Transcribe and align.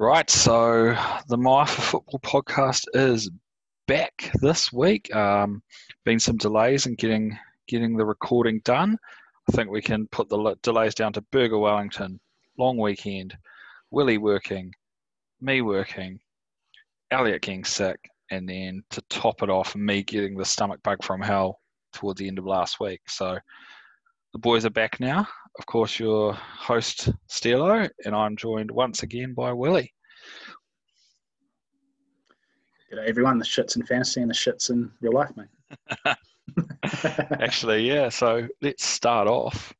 Right, 0.00 0.30
so 0.30 0.96
the 1.28 1.36
My 1.36 1.66
for 1.66 1.82
Football 1.82 2.20
podcast 2.20 2.86
is 2.94 3.30
back 3.86 4.30
this 4.40 4.72
week. 4.72 5.14
Um, 5.14 5.62
been 6.06 6.18
some 6.18 6.38
delays 6.38 6.86
in 6.86 6.94
getting 6.94 7.38
getting 7.68 7.98
the 7.98 8.06
recording 8.06 8.62
done. 8.64 8.96
I 9.46 9.52
think 9.52 9.68
we 9.68 9.82
can 9.82 10.06
put 10.06 10.30
the 10.30 10.56
delays 10.62 10.94
down 10.94 11.12
to 11.12 11.24
Burger 11.32 11.58
Wellington, 11.58 12.18
long 12.56 12.78
weekend, 12.78 13.36
Willie 13.90 14.16
working, 14.16 14.72
me 15.42 15.60
working, 15.60 16.18
Elliot 17.10 17.42
getting 17.42 17.66
sick, 17.66 18.00
and 18.30 18.48
then 18.48 18.82
to 18.92 19.02
top 19.10 19.42
it 19.42 19.50
off, 19.50 19.76
me 19.76 20.02
getting 20.02 20.34
the 20.34 20.46
stomach 20.46 20.82
bug 20.82 21.04
from 21.04 21.20
hell 21.20 21.60
towards 21.92 22.18
the 22.18 22.26
end 22.26 22.38
of 22.38 22.46
last 22.46 22.80
week. 22.80 23.02
So 23.06 23.38
the 24.32 24.38
boys 24.38 24.64
are 24.64 24.70
back 24.70 24.98
now. 24.98 25.28
Of 25.58 25.66
course, 25.66 25.98
your 25.98 26.32
host, 26.34 27.10
Stilo, 27.28 27.88
and 28.04 28.14
I'm 28.14 28.36
joined 28.36 28.70
once 28.70 29.02
again 29.02 29.34
by 29.34 29.52
Willie. 29.52 29.92
G'day, 32.92 33.08
everyone. 33.08 33.38
The 33.38 33.44
shits 33.44 33.76
in 33.76 33.84
fantasy 33.84 34.20
and 34.20 34.30
the 34.30 34.34
shits 34.34 34.70
in 34.70 34.90
real 35.00 35.12
life, 35.12 35.30
mate. 35.36 36.16
Actually, 37.40 37.86
yeah. 37.86 38.08
So 38.08 38.48
let's 38.62 38.84
start 38.84 39.28
off. 39.28 39.72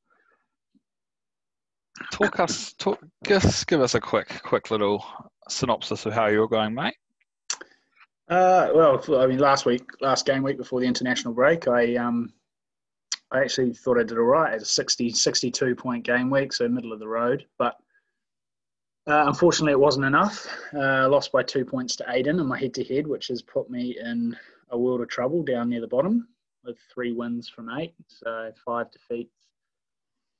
Talk 2.12 2.40
us, 2.40 2.72
talk, 2.74 2.98
just 3.24 3.66
give 3.66 3.80
us 3.80 3.94
a 3.94 4.00
quick, 4.00 4.40
quick 4.42 4.70
little 4.70 5.04
synopsis 5.48 6.06
of 6.06 6.12
how 6.12 6.26
you're 6.26 6.48
going, 6.48 6.74
mate. 6.74 6.94
Uh, 8.28 8.70
well, 8.74 9.02
I 9.20 9.26
mean, 9.26 9.38
last 9.38 9.66
week, 9.66 9.82
last 10.00 10.24
game 10.24 10.42
week 10.42 10.56
before 10.56 10.80
the 10.80 10.86
international 10.86 11.34
break, 11.34 11.66
I 11.66 11.96
um, 11.96 12.32
I 13.32 13.40
actually 13.40 13.72
thought 13.72 13.98
I 13.98 14.02
did 14.02 14.18
all 14.18 14.24
right. 14.24 14.54
It's 14.54 14.64
a 14.64 14.66
60, 14.66 15.10
62 15.10 15.74
point 15.74 16.04
game 16.04 16.30
week, 16.30 16.52
so 16.52 16.68
middle 16.68 16.92
of 16.92 16.98
the 16.98 17.08
road. 17.08 17.46
But 17.58 17.76
uh, 19.06 19.24
unfortunately, 19.26 19.72
it 19.72 19.80
wasn't 19.80 20.06
enough. 20.06 20.46
Uh, 20.74 21.08
lost 21.08 21.32
by 21.32 21.42
two 21.42 21.64
points 21.64 21.96
to 21.96 22.04
Aiden 22.04 22.40
in 22.40 22.46
my 22.46 22.58
head 22.58 22.74
to 22.74 22.84
head, 22.84 23.06
which 23.06 23.28
has 23.28 23.42
put 23.42 23.70
me 23.70 23.96
in 24.02 24.36
a 24.70 24.78
world 24.78 25.00
of 25.00 25.08
trouble 25.08 25.42
down 25.42 25.68
near 25.68 25.80
the 25.80 25.86
bottom 25.86 26.28
with 26.64 26.78
three 26.92 27.12
wins 27.12 27.48
from 27.48 27.70
eight, 27.78 27.94
so 28.08 28.52
five 28.64 28.90
defeats. 28.90 29.48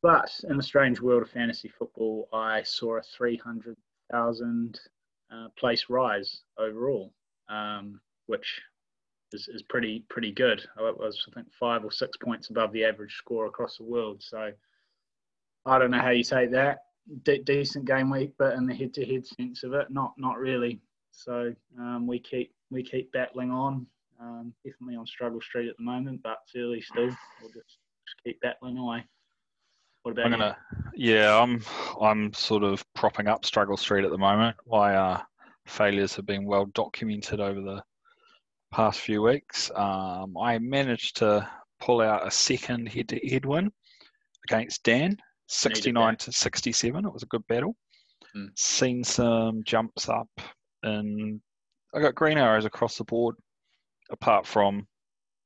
But 0.02 0.30
in 0.48 0.56
the 0.56 0.62
strange 0.62 1.00
world 1.00 1.22
of 1.22 1.30
fantasy 1.30 1.68
football, 1.68 2.28
I 2.32 2.62
saw 2.62 2.98
a 2.98 3.02
300,000 3.02 4.80
uh, 5.32 5.48
place 5.58 5.86
rise 5.88 6.42
overall, 6.58 7.12
um, 7.48 8.00
which 8.26 8.60
is, 9.32 9.48
is 9.48 9.62
pretty 9.62 10.04
pretty 10.08 10.32
good. 10.32 10.60
It 10.60 10.98
was 10.98 11.26
I 11.30 11.34
think 11.34 11.48
five 11.52 11.84
or 11.84 11.90
six 11.90 12.16
points 12.16 12.50
above 12.50 12.72
the 12.72 12.84
average 12.84 13.14
score 13.16 13.46
across 13.46 13.76
the 13.76 13.84
world. 13.84 14.22
So 14.22 14.50
I 15.66 15.78
don't 15.78 15.90
know 15.90 16.00
how 16.00 16.10
you 16.10 16.24
take 16.24 16.50
that. 16.52 16.84
De- 17.24 17.42
decent 17.42 17.86
game 17.86 18.10
week, 18.10 18.32
but 18.38 18.54
in 18.54 18.66
the 18.66 18.74
head-to-head 18.74 19.26
sense 19.26 19.62
of 19.62 19.72
it, 19.74 19.90
not 19.90 20.12
not 20.16 20.38
really. 20.38 20.80
So 21.12 21.54
um, 21.78 22.06
we 22.06 22.18
keep 22.18 22.52
we 22.70 22.82
keep 22.82 23.12
battling 23.12 23.50
on. 23.50 23.86
Um, 24.20 24.52
definitely 24.64 24.96
on 24.96 25.06
struggle 25.06 25.40
street 25.40 25.68
at 25.68 25.76
the 25.78 25.82
moment, 25.82 26.20
but 26.22 26.38
fairly 26.52 26.82
still. 26.82 27.06
We'll 27.06 27.52
just, 27.54 27.78
just 28.06 28.24
keep 28.24 28.40
battling 28.42 28.76
away. 28.76 29.04
What 30.02 30.12
about 30.12 30.26
I'm 30.26 30.30
gonna, 30.32 30.56
you? 30.94 31.14
Yeah, 31.14 31.40
I'm 31.40 31.62
I'm 32.00 32.32
sort 32.32 32.62
of 32.62 32.84
propping 32.94 33.28
up 33.28 33.44
struggle 33.44 33.76
street 33.76 34.04
at 34.04 34.10
the 34.10 34.18
moment. 34.18 34.56
My 34.66 34.94
uh, 34.94 35.20
failures 35.66 36.14
have 36.16 36.26
been 36.26 36.44
well 36.44 36.66
documented 36.66 37.40
over 37.40 37.60
the 37.60 37.82
past 38.72 39.00
few 39.00 39.22
weeks. 39.22 39.70
Um, 39.74 40.36
I 40.36 40.58
managed 40.58 41.16
to 41.18 41.48
pull 41.80 42.00
out 42.00 42.26
a 42.26 42.30
second 42.30 42.88
head-to-head 42.88 43.44
win 43.44 43.70
against 44.48 44.82
Dan, 44.82 45.16
69 45.48 46.16
to 46.16 46.32
67. 46.32 47.04
It 47.04 47.12
was 47.12 47.22
a 47.22 47.26
good 47.26 47.46
battle. 47.48 47.76
Mm. 48.36 48.50
Seen 48.56 49.04
some 49.04 49.62
jumps 49.64 50.08
up, 50.08 50.28
and 50.82 51.40
I 51.94 52.00
got 52.00 52.14
green 52.14 52.38
arrows 52.38 52.64
across 52.64 52.96
the 52.96 53.04
board. 53.04 53.34
Apart 54.12 54.44
from 54.44 54.88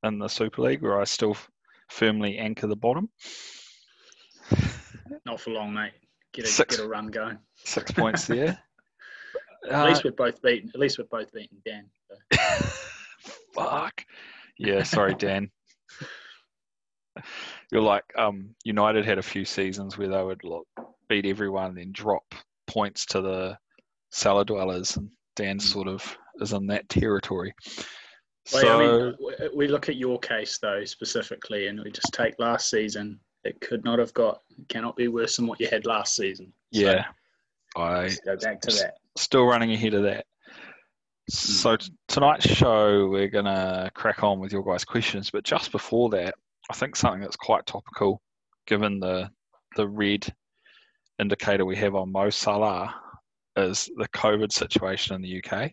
in 0.05 0.19
the 0.19 0.29
Super 0.29 0.63
League, 0.63 0.83
where 0.83 0.99
I 0.99 1.05
still 1.05 1.37
firmly 1.91 2.39
anchor 2.39 2.67
the 2.67 2.77
bottom. 2.77 3.11
Not 5.27 5.41
for 5.41 5.51
long, 5.51 5.75
mate. 5.75 5.93
Get 6.33 6.47
a, 6.47 6.49
six, 6.49 6.77
get 6.77 6.85
a 6.85 6.89
run 6.89 7.09
going. 7.09 7.39
Six 7.57 7.91
points 7.93 8.27
there. 8.27 8.59
at 9.71 9.75
uh, 9.75 9.85
least 9.87 10.05
we're 10.05 10.13
both 10.13 10.41
beaten. 10.43 10.71
At 10.75 10.81
least 10.81 10.99
we're 10.99 11.05
both 11.05 11.33
beaten 11.33 11.59
Dan. 11.65 11.89
So. 12.09 12.79
fuck. 13.55 14.05
Yeah, 14.59 14.83
sorry, 14.83 15.15
Dan. 15.19 15.51
You're 17.71 17.83
like 17.83 18.05
um, 18.17 18.55
United 18.65 19.05
had 19.05 19.19
a 19.19 19.23
few 19.23 19.45
seasons 19.45 19.97
where 19.97 20.09
they 20.09 20.23
would 20.23 20.45
look, 20.45 20.67
beat 21.09 21.27
everyone 21.27 21.67
and 21.67 21.79
then 21.79 21.93
drop 21.93 22.35
points 22.67 23.07
to 23.07 23.21
the 23.21 23.59
cellar 24.11 24.45
dwellers, 24.45 24.97
and 24.97 25.11
Dan 25.37 25.59
mm. 25.59 25.63
sort 25.63 25.89
of 25.89 26.17
is 26.41 26.53
in 26.53 26.67
that 26.69 26.89
territory. 26.89 27.55
Well, 28.53 28.63
so, 28.63 28.75
I 28.75 29.39
mean, 29.39 29.51
we 29.55 29.69
look 29.69 29.89
at 29.89 29.97
your 29.97 30.19
case 30.19 30.59
though 30.59 30.85
specifically, 30.85 31.69
and 31.69 31.81
we 31.83 31.91
just 31.91 32.13
take 32.13 32.35
last 32.39 32.69
season. 32.69 33.19
It 33.45 33.61
could 33.61 33.85
not 33.85 33.99
have 33.99 34.13
got, 34.15 34.41
cannot 34.69 34.97
be 34.97 35.09
worse 35.09 35.37
than 35.37 35.47
what 35.47 35.61
you 35.61 35.69
had 35.69 35.87
last 35.87 36.17
season. 36.17 36.53
So 36.73 36.81
yeah, 36.81 37.05
I 37.77 38.11
go 38.25 38.37
back 38.37 38.61
to 38.63 38.71
that. 38.77 38.95
Still 39.17 39.45
running 39.45 39.73
ahead 39.73 39.95
of 39.95 40.03
that. 40.05 40.27
So 41.29 41.77
t- 41.77 41.93
tonight's 42.09 42.47
show, 42.47 43.09
we're 43.09 43.29
gonna 43.29 43.91
crack 43.95 44.23
on 44.23 44.41
with 44.41 44.53
your 44.53 44.63
guys' 44.63 44.85
questions, 44.85 45.31
but 45.31 45.45
just 45.45 45.73
before 45.73 46.11
that, 46.11 46.35
I 46.71 46.75
think 46.75 46.97
something 46.97 47.21
that's 47.21 47.37
quite 47.37 47.67
topical, 47.67 48.21
given 48.67 49.01
the 49.01 49.31
the 49.77 49.89
red 49.89 50.27
indicator 51.19 51.65
we 51.65 51.77
have 51.77 51.95
on 51.95 52.13
Mo 52.13 52.31
Salah, 52.31 52.95
is 53.57 53.91
the 53.97 54.09
COVID 54.09 54.53
situation 54.53 55.17
in 55.17 55.23
the 55.23 55.43
UK. 55.43 55.73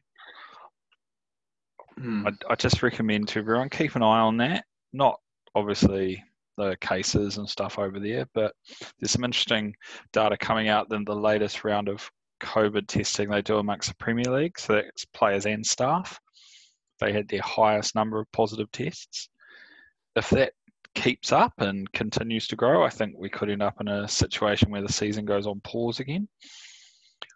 Mm. 2.00 2.28
I, 2.28 2.54
I 2.54 2.56
just 2.56 2.82
recommend 2.82 3.28
to 3.30 3.40
everyone 3.40 3.70
keep 3.70 3.96
an 3.96 4.04
eye 4.04 4.20
on 4.20 4.38
that. 4.38 4.66
Not 4.94 5.20
obviously 5.56 6.24
the 6.58 6.78
cases 6.82 7.38
and 7.38 7.50
stuff 7.50 7.80
over 7.80 8.00
there, 8.00 8.26
but 8.34 8.54
there's 9.00 9.12
some 9.12 9.24
interesting 9.24 9.76
data 10.14 10.38
coming 10.38 10.68
out 10.68 10.92
in 10.92 11.04
the 11.04 11.16
latest 11.16 11.64
round 11.64 11.90
of 11.90 12.10
COVID 12.42 12.88
testing 12.88 13.30
they 13.30 13.42
do 13.42 13.58
amongst 13.58 13.90
the 13.90 13.96
Premier 13.96 14.32
League, 14.32 14.60
so 14.60 14.74
that's 14.74 15.06
players 15.06 15.46
and 15.46 15.66
staff. 15.66 16.20
They 17.00 17.14
had 17.14 17.28
their 17.28 17.42
highest 17.42 17.96
number 17.96 18.20
of 18.20 18.32
positive 18.32 18.72
tests. 18.72 19.30
If 20.16 20.30
that 20.32 20.54
keeps 20.94 21.32
up 21.32 21.54
and 21.60 21.92
continues 21.94 22.48
to 22.48 22.56
grow, 22.56 22.84
I 22.84 22.90
think 22.90 23.16
we 23.18 23.30
could 23.30 23.50
end 23.50 23.64
up 23.64 23.80
in 23.80 23.88
a 23.88 24.08
situation 24.08 24.70
where 24.70 24.82
the 24.82 24.92
season 24.92 25.26
goes 25.26 25.48
on 25.48 25.62
pause 25.62 26.00
again, 26.00 26.28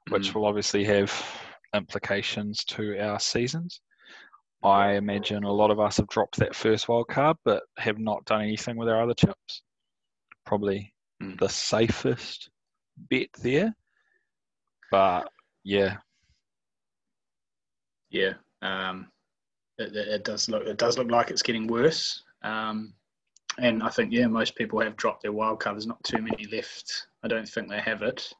which 0.09 0.31
mm. 0.31 0.35
will 0.35 0.45
obviously 0.45 0.83
have 0.83 1.13
implications 1.73 2.63
to 2.65 2.99
our 2.99 3.19
seasons. 3.19 3.81
I 4.63 4.93
imagine 4.93 5.43
a 5.43 5.51
lot 5.51 5.71
of 5.71 5.79
us 5.79 5.97
have 5.97 6.07
dropped 6.07 6.37
that 6.37 6.55
first 6.55 6.87
wild 6.87 7.07
card, 7.07 7.37
but 7.45 7.63
have 7.77 7.99
not 7.99 8.25
done 8.25 8.41
anything 8.41 8.77
with 8.77 8.89
our 8.89 9.03
other 9.03 9.13
chips. 9.13 9.61
Probably 10.45 10.93
mm. 11.21 11.39
the 11.39 11.49
safest 11.49 12.49
bet 12.97 13.29
there. 13.41 13.75
But 14.91 15.29
yeah, 15.63 15.97
yeah, 18.09 18.33
um, 18.61 19.07
it, 19.77 19.95
it, 19.95 20.23
does 20.23 20.47
look 20.47 20.65
it 20.65 20.77
does 20.77 20.97
look 20.97 21.11
like 21.11 21.31
it's 21.31 21.41
getting 21.41 21.67
worse. 21.67 22.23
Um, 22.43 22.93
and 23.57 23.83
I 23.83 23.89
think 23.89 24.11
yeah, 24.11 24.27
most 24.27 24.55
people 24.55 24.79
have 24.79 24.95
dropped 24.95 25.21
their 25.21 25.31
wild 25.31 25.59
card. 25.59 25.75
There's 25.75 25.87
not 25.87 26.03
too 26.03 26.21
many 26.21 26.47
left. 26.51 27.07
I 27.23 27.27
don't 27.27 27.47
think 27.47 27.69
they 27.69 27.79
have 27.79 28.01
it. 28.01 28.31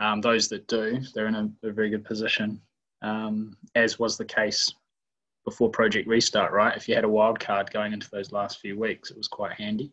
Um, 0.00 0.20
those 0.20 0.48
that 0.48 0.66
do, 0.66 1.00
they're 1.14 1.28
in 1.28 1.34
a, 1.34 1.50
a 1.62 1.70
very 1.70 1.90
good 1.90 2.04
position, 2.04 2.60
um, 3.02 3.56
as 3.74 3.98
was 3.98 4.16
the 4.16 4.24
case 4.24 4.72
before 5.44 5.70
Project 5.70 6.08
Restart. 6.08 6.52
Right, 6.52 6.76
if 6.76 6.88
you 6.88 6.94
had 6.94 7.04
a 7.04 7.08
wild 7.08 7.38
card 7.38 7.70
going 7.70 7.92
into 7.92 8.10
those 8.10 8.32
last 8.32 8.60
few 8.60 8.78
weeks, 8.78 9.10
it 9.10 9.16
was 9.16 9.28
quite 9.28 9.52
handy 9.52 9.92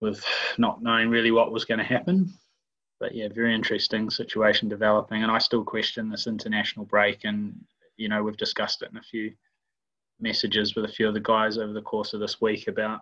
with 0.00 0.24
not 0.56 0.82
knowing 0.82 1.10
really 1.10 1.30
what 1.30 1.52
was 1.52 1.64
going 1.64 1.78
to 1.78 1.84
happen 1.84 2.32
but 3.00 3.14
yeah, 3.14 3.28
very 3.34 3.54
interesting 3.54 4.10
situation 4.10 4.68
developing. 4.68 5.22
And 5.22 5.32
I 5.32 5.38
still 5.38 5.64
question 5.64 6.10
this 6.10 6.26
international 6.26 6.84
break. 6.84 7.24
And, 7.24 7.58
you 7.96 8.08
know, 8.08 8.22
we've 8.22 8.36
discussed 8.36 8.82
it 8.82 8.90
in 8.90 8.98
a 8.98 9.02
few 9.02 9.32
messages 10.20 10.74
with 10.74 10.84
a 10.84 10.92
few 10.92 11.08
of 11.08 11.14
the 11.14 11.20
guys 11.20 11.56
over 11.56 11.72
the 11.72 11.80
course 11.80 12.12
of 12.12 12.20
this 12.20 12.42
week 12.42 12.68
about, 12.68 13.00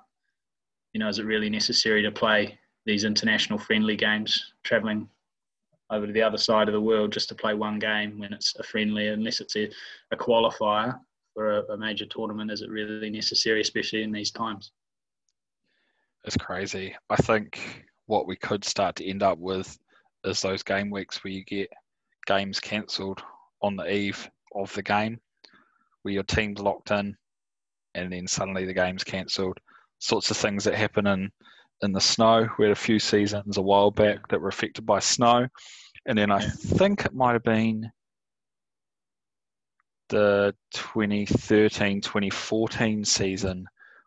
you 0.92 1.00
know, 1.00 1.08
is 1.08 1.18
it 1.18 1.26
really 1.26 1.50
necessary 1.50 2.00
to 2.02 2.12
play 2.12 2.56
these 2.86 3.02
international 3.02 3.58
friendly 3.58 3.96
games, 3.96 4.54
traveling 4.62 5.08
over 5.90 6.06
to 6.06 6.12
the 6.12 6.22
other 6.22 6.38
side 6.38 6.68
of 6.68 6.74
the 6.74 6.80
world 6.80 7.12
just 7.12 7.28
to 7.28 7.34
play 7.34 7.54
one 7.54 7.80
game 7.80 8.20
when 8.20 8.32
it's 8.32 8.54
a 8.56 8.62
friendly, 8.62 9.08
unless 9.08 9.40
it's 9.40 9.56
a, 9.56 9.68
a 10.12 10.16
qualifier 10.16 10.98
for 11.34 11.58
a, 11.58 11.72
a 11.72 11.76
major 11.76 12.06
tournament? 12.06 12.52
Is 12.52 12.62
it 12.62 12.70
really 12.70 13.10
necessary, 13.10 13.60
especially 13.60 14.04
in 14.04 14.12
these 14.12 14.30
times? 14.30 14.70
It's 16.24 16.36
crazy. 16.36 16.94
I 17.10 17.16
think 17.16 17.84
what 18.06 18.26
we 18.26 18.36
could 18.36 18.64
start 18.64 18.96
to 18.96 19.06
end 19.06 19.22
up 19.22 19.38
with 19.38 19.76
is 20.24 20.42
those 20.42 20.62
game 20.62 20.90
weeks 20.90 21.22
where 21.22 21.32
you 21.32 21.44
get 21.44 21.70
games 22.26 22.60
cancelled 22.60 23.22
on 23.62 23.76
the 23.76 23.90
eve 23.90 24.28
of 24.54 24.72
the 24.74 24.82
game, 24.82 25.20
where 26.02 26.14
your 26.14 26.22
team's 26.24 26.60
locked 26.60 26.90
in, 26.90 27.16
and 27.94 28.12
then 28.12 28.26
suddenly 28.26 28.64
the 28.64 28.74
game's 28.74 29.04
cancelled. 29.04 29.58
Sorts 29.98 30.30
of 30.30 30.36
things 30.36 30.64
that 30.64 30.74
happen 30.74 31.06
in 31.06 31.30
in 31.82 31.92
the 31.92 32.00
snow. 32.00 32.48
We 32.58 32.64
had 32.64 32.72
a 32.72 32.76
few 32.76 32.98
seasons 32.98 33.56
a 33.56 33.62
while 33.62 33.90
back 33.90 34.28
that 34.28 34.40
were 34.40 34.48
affected 34.48 34.84
by 34.84 34.98
snow, 35.00 35.48
And 36.06 36.18
then 36.18 36.30
I 36.30 36.40
think 36.40 37.04
it 37.04 37.14
might 37.14 37.32
have 37.32 37.42
been 37.42 37.90
the 40.08 40.54
2013 40.72 42.00
2014 42.00 43.04
season 43.04 43.66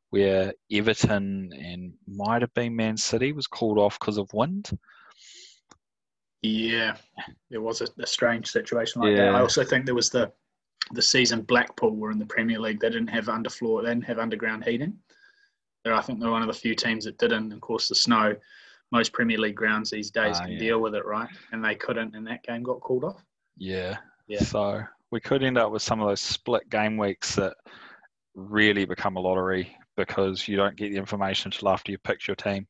where 0.10 0.52
Everton 0.72 1.52
and 1.54 1.94
might 2.08 2.42
have 2.42 2.54
been 2.54 2.76
Man 2.76 2.98
City 2.98 3.32
was 3.34 3.48
called 3.48 3.78
off 3.78 4.00
because 4.00 4.18
of 4.18 4.34
wind. 4.34 4.72
Yeah, 6.42 6.96
it 7.52 7.60
was 7.60 7.82
a, 7.82 7.88
a 8.00 8.08
strange 8.08 8.48
situation 8.48 9.02
like 9.02 9.16
that. 9.16 9.36
I 9.36 9.42
also 9.42 9.64
think 9.64 9.86
there 9.86 9.96
was 9.96 10.10
the 10.10 10.32
the 10.94 11.02
season 11.02 11.42
Blackpool 11.42 11.96
were 11.96 12.12
in 12.12 12.20
the 12.20 12.26
Premier 12.26 12.60
League. 12.60 12.80
They 12.80 12.90
didn't 12.90 13.08
have 13.08 13.26
underfloor. 13.26 13.84
They 13.84 13.90
didn't 13.90 14.06
have 14.06 14.20
underground 14.20 14.64
heating. 14.66 14.98
They're, 15.84 15.94
I 15.94 16.02
think 16.02 16.20
they're 16.20 16.32
one 16.32 16.42
of 16.42 16.48
the 16.48 16.54
few 16.54 16.76
teams 16.76 17.06
that 17.06 17.18
didn't. 17.18 17.52
Of 17.54 17.62
course, 17.62 17.88
the 17.88 17.96
snow. 17.96 18.36
Most 18.92 19.14
Premier 19.14 19.38
League 19.38 19.56
grounds 19.56 19.90
these 19.90 20.12
days 20.12 20.38
Ah, 20.38 20.44
can 20.44 20.54
yeah. 20.54 20.60
deal 20.60 20.80
with 20.82 20.96
it, 20.96 21.06
right? 21.06 21.30
And 21.54 21.64
they 21.64 21.76
couldn't, 21.76 22.14
and 22.14 22.28
that 22.28 22.44
game 22.44 22.62
got 22.62 22.82
called 22.82 23.06
off. 23.06 23.24
Yeah. 23.56 23.98
Yeah. 24.28 24.42
So 24.42 24.84
we 25.12 25.22
could 25.22 25.44
end 25.44 25.58
up 25.58 25.72
with 25.72 25.82
some 25.82 26.02
of 26.02 26.10
those 26.10 26.20
split 26.20 26.70
game 26.70 26.98
weeks 26.98 27.36
that 27.36 27.54
really 28.36 28.84
become 28.86 29.16
a 29.16 29.20
lottery 29.20 29.76
because 29.96 30.48
you 30.48 30.58
don't 30.58 30.76
get 30.76 30.92
the 30.92 30.98
information 30.98 31.52
until 31.54 31.70
after 31.70 31.92
you 31.92 31.98
picked 32.00 32.28
your 32.28 32.36
team. 32.36 32.68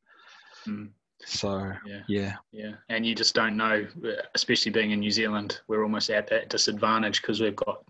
Mm, 0.66 0.90
So 1.24 1.72
yeah. 1.86 2.02
yeah, 2.08 2.34
Yeah, 2.52 2.72
and 2.88 3.06
you 3.06 3.14
just 3.14 3.34
don't 3.34 3.56
know, 3.56 3.86
especially 4.34 4.72
being 4.72 4.90
in 4.90 5.00
New 5.00 5.10
Zealand, 5.10 5.60
we're 5.68 5.82
almost 5.82 6.10
at 6.10 6.26
that 6.28 6.48
disadvantage 6.48 7.22
because 7.22 7.40
we've 7.40 7.56
got 7.56 7.84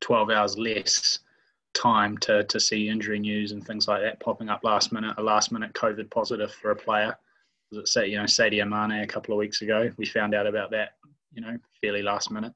12 0.00 0.30
hours 0.30 0.58
less 0.58 1.18
time 1.74 2.16
to, 2.18 2.44
to 2.44 2.58
see 2.58 2.88
injury 2.88 3.18
news 3.18 3.52
and 3.52 3.64
things 3.66 3.88
like 3.88 4.02
that 4.02 4.20
popping 4.20 4.48
up 4.48 4.60
last 4.64 4.92
minute. 4.92 5.14
A 5.18 5.22
last 5.22 5.52
minute 5.52 5.72
COVID 5.74 6.10
positive 6.10 6.52
for 6.52 6.70
a 6.70 6.76
player. 6.76 7.16
Was 7.70 7.80
it 7.80 7.88
say 7.88 8.06
you 8.06 8.16
know 8.16 8.24
Sadio 8.24 8.68
Mane 8.68 9.02
a 9.02 9.06
couple 9.06 9.34
of 9.34 9.38
weeks 9.38 9.62
ago? 9.62 9.90
We 9.96 10.06
found 10.06 10.34
out 10.34 10.46
about 10.46 10.70
that, 10.70 10.90
you 11.32 11.42
know, 11.42 11.56
fairly 11.80 12.02
last 12.02 12.30
minute. 12.30 12.52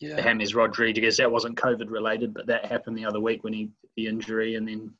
Yeah. 0.00 0.16
The 0.16 0.22
James 0.22 0.54
Rodriguez, 0.54 1.16
that 1.18 1.30
wasn't 1.30 1.56
COVID 1.56 1.88
related, 1.88 2.34
but 2.34 2.46
that 2.46 2.64
happened 2.64 2.98
the 2.98 3.04
other 3.04 3.20
week 3.20 3.44
when 3.44 3.52
he 3.52 3.70
the 3.96 4.08
injury, 4.08 4.56
and 4.56 4.66
then 4.66 4.92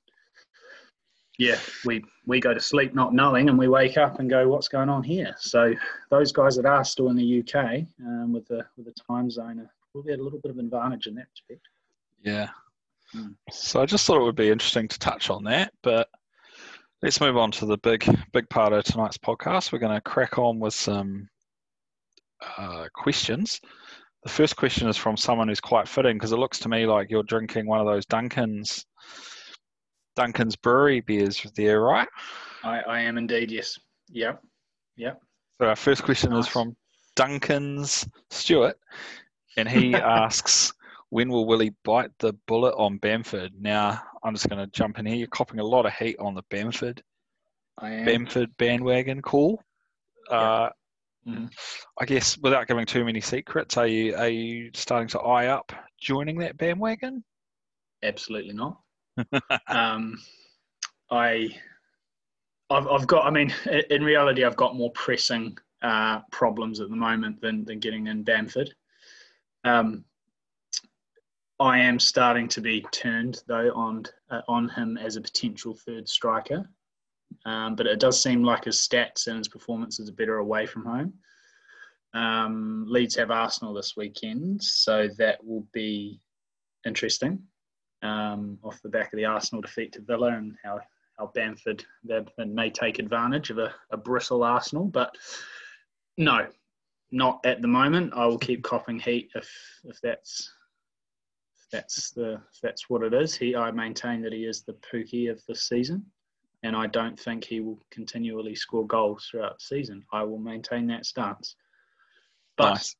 yeah, 1.43 1.59
we 1.85 2.05
we 2.25 2.39
go 2.39 2.55
to 2.55 2.61
sleep 2.61 2.94
not 2.94 3.12
knowing, 3.12 3.49
and 3.49 3.59
we 3.59 3.67
wake 3.67 3.97
up 3.97 4.21
and 4.21 4.31
go, 4.31 4.47
what's 4.49 4.69
going 4.69 4.89
on 4.89 5.03
here? 5.03 5.35
So 5.39 5.75
those 6.09 6.31
guys 6.31 6.55
that 6.56 6.67
are 6.67 6.85
still 6.85 7.09
in 7.09 7.17
the 7.17 7.41
UK 7.41 7.83
um, 8.00 8.33
with 8.33 8.47
the 8.47 8.65
with 8.77 8.87
the 8.87 8.94
time 9.09 9.29
zone 9.29 9.59
are 9.59 9.71
probably 9.91 10.12
at 10.12 10.21
a 10.21 10.23
little 10.23 10.39
bit 10.39 10.53
of 10.53 10.59
advantage 10.59 11.09
in 11.09 11.17
that 11.17 11.27
respect. 11.33 11.67
yeah. 12.23 12.49
Mm. 13.15 13.35
So 13.50 13.83
I 13.83 13.87
just 13.87 14.06
thought 14.06 14.21
it 14.21 14.25
would 14.25 14.37
be 14.37 14.50
interesting 14.50 14.87
to 14.89 14.99
touch 14.99 15.31
on 15.31 15.43
that, 15.44 15.73
but 15.83 16.09
let's 17.03 17.21
move 17.21 17.37
on 17.37 17.50
to 17.53 17.67
the 17.67 17.79
big 17.79 18.09
big 18.33 18.49
part 18.49 18.73
of 18.73 18.85
tonight's 18.85 19.19
podcast. 19.19 19.73
We're 19.73 19.81
going 19.81 19.94
to 19.94 20.00
crack 20.00 20.39
on 20.39 20.61
with 20.61 20.75
some 20.75 21.29
uh, 22.56 22.87
questions. 22.94 23.61
The 24.23 24.31
first 24.31 24.55
question 24.55 24.89
is 24.89 24.97
from 24.97 25.17
someone 25.17 25.49
who's 25.49 25.61
quite 25.61 25.89
fitting 25.89 26.17
because 26.17 26.31
it 26.31 26.39
looks 26.39 26.61
to 26.61 26.69
me 26.69 26.87
like 26.87 27.11
you're 27.11 27.25
drinking 27.25 27.67
one 27.67 27.81
of 27.81 27.87
those 27.87 28.06
Duncan's 28.06 28.87
Duncan's 30.17 30.56
Brewery 30.56 31.00
beers 31.00 31.44
there, 31.56 31.81
right? 31.81 32.09
I, 32.64 32.81
I 32.81 33.00
am 33.00 33.19
indeed, 33.19 33.50
yes. 33.50 33.79
Yep. 34.11 34.43
Yep. 34.97 35.20
So 35.61 35.69
our 35.69 35.76
first 35.76 36.03
question 36.03 36.32
is 36.35 36.47
from 36.47 36.76
Duncan's 37.17 38.06
Stewart, 38.31 38.79
and 39.56 39.69
he 39.69 39.94
asks, 39.94 40.73
"When 41.11 41.29
will 41.31 41.47
Willie 41.47 41.75
bite 41.85 42.11
the 42.19 42.35
bullet 42.47 42.75
on 42.76 42.99
Bamford?" 42.99 43.53
Now, 43.59 44.03
I'm 44.23 44.35
just 44.35 44.49
going 44.49 44.59
to 44.64 44.70
jump 44.73 44.99
in 44.99 45.06
here. 45.06 45.17
You're 45.17 45.29
copping 45.29 45.61
a 45.61 45.64
lot 45.64 45.87
of 45.87 45.93
heat 45.94 46.17
on 46.19 46.35
the 46.35 46.43
Bamford. 46.50 47.03
Bamford 47.81 48.56
bandwagon 48.58 49.23
call. 49.23 49.62
Uh, 50.31 50.69
Mhm. 51.26 51.53
I 52.00 52.05
guess 52.05 52.37
without 52.38 52.67
giving 52.67 52.85
too 52.85 53.05
many 53.05 53.20
secrets, 53.20 53.76
are 53.76 53.87
you 53.87 54.17
are 54.17 54.29
you 54.29 54.70
starting 54.75 55.06
to 55.11 55.20
eye 55.20 55.47
up 55.47 55.73
joining 56.00 56.38
that 56.38 56.56
bandwagon? 56.56 57.23
Absolutely 58.03 58.53
not. 58.55 58.81
um, 59.69 60.19
I, 61.11 61.49
I've, 62.70 62.87
I've 62.87 63.06
got. 63.06 63.26
I 63.26 63.31
mean, 63.31 63.53
in 63.91 64.03
reality, 64.05 64.44
I've 64.44 64.56
got 64.56 64.76
more 64.76 64.91
pressing 64.93 65.56
uh, 65.82 66.20
problems 66.31 66.81
at 66.81 66.88
the 66.88 66.97
moment 66.97 67.41
than 67.41 67.64
than 67.64 67.79
getting 67.79 68.06
in 68.06 68.23
Bamford. 68.23 68.75
Um, 69.64 70.05
I 71.61 71.79
am 71.79 72.00
starting 72.00 72.49
to 72.49 72.61
be 72.61 72.85
turned 72.91 73.43
though 73.47 73.73
on 73.75 74.05
uh, 74.31 74.41
on 74.49 74.69
him 74.70 74.97
as 74.97 75.17
a 75.17 75.20
potential 75.20 75.76
third 75.87 76.08
striker, 76.08 76.69
um, 77.44 77.76
but 77.76 77.87
it 77.87 78.00
does 78.00 78.20
seem 78.20 78.43
like 78.43 78.65
his 78.65 78.76
stats 78.76 79.26
and 79.26 79.38
his 79.38 79.49
performances 79.49 80.08
are 80.08 80.15
better 80.15 80.38
away 80.38 80.67
from 80.67 80.85
home. 80.85 81.12
Um, 82.15 82.85
Leeds 82.88 83.17
have 83.17 83.31
Arsenal 83.31 83.75
this 83.75 83.97
weekend, 83.97 84.62
so 84.62 85.08
that 85.19 85.43
will 85.44 85.67
be 85.73 86.20
interesting 86.85 87.43
um, 88.03 88.59
off 88.63 88.83
the 88.83 88.89
back 88.89 89.13
of 89.13 89.17
the 89.17 89.25
Arsenal 89.25 89.63
defeat 89.63 89.93
to 89.93 90.01
Villa 90.01 90.29
and 90.29 90.57
how, 90.63 90.81
how 91.19 91.31
Bamford 91.35 91.85
Bamford 92.05 92.55
may 92.55 92.71
take 92.71 92.99
advantage 92.99 93.51
of 93.51 93.59
a, 93.59 93.75
a 93.91 93.97
bristle 93.97 94.43
Arsenal. 94.43 94.85
But 94.85 95.17
no, 96.17 96.47
not 97.11 97.41
at 97.45 97.63
the 97.63 97.69
moment. 97.69 98.13
I 98.15 98.27
will 98.27 98.39
keep 98.39 98.63
copping 98.63 98.99
heat 98.99 99.31
if 99.35 99.49
if 99.85 100.01
that's 100.01 100.51
that's 101.71 102.11
the 102.11 102.35
if 102.35 102.61
that's 102.63 102.91
what 102.91 103.03
it 103.03 103.15
is. 103.15 103.35
He 103.35 103.57
I 103.57 103.71
maintain 103.71 104.23
that 104.23 104.33
he 104.33 104.45
is 104.45 104.63
the 104.63 104.77
Pookie 104.93 105.31
of 105.31 105.43
the 105.47 105.55
season. 105.55 106.05
And 106.65 106.77
I 106.77 106.87
don't 106.87 107.19
think 107.19 107.45
he 107.45 107.61
will 107.61 107.81
continually 107.91 108.55
score 108.55 108.87
goals 108.87 109.27
throughout 109.29 109.59
the 109.59 109.65
season. 109.65 110.05
I 110.13 110.23
will 110.23 110.39
maintain 110.39 110.87
that 110.87 111.06
stance. 111.06 111.56
But 112.56 112.75
Nice. 112.75 112.97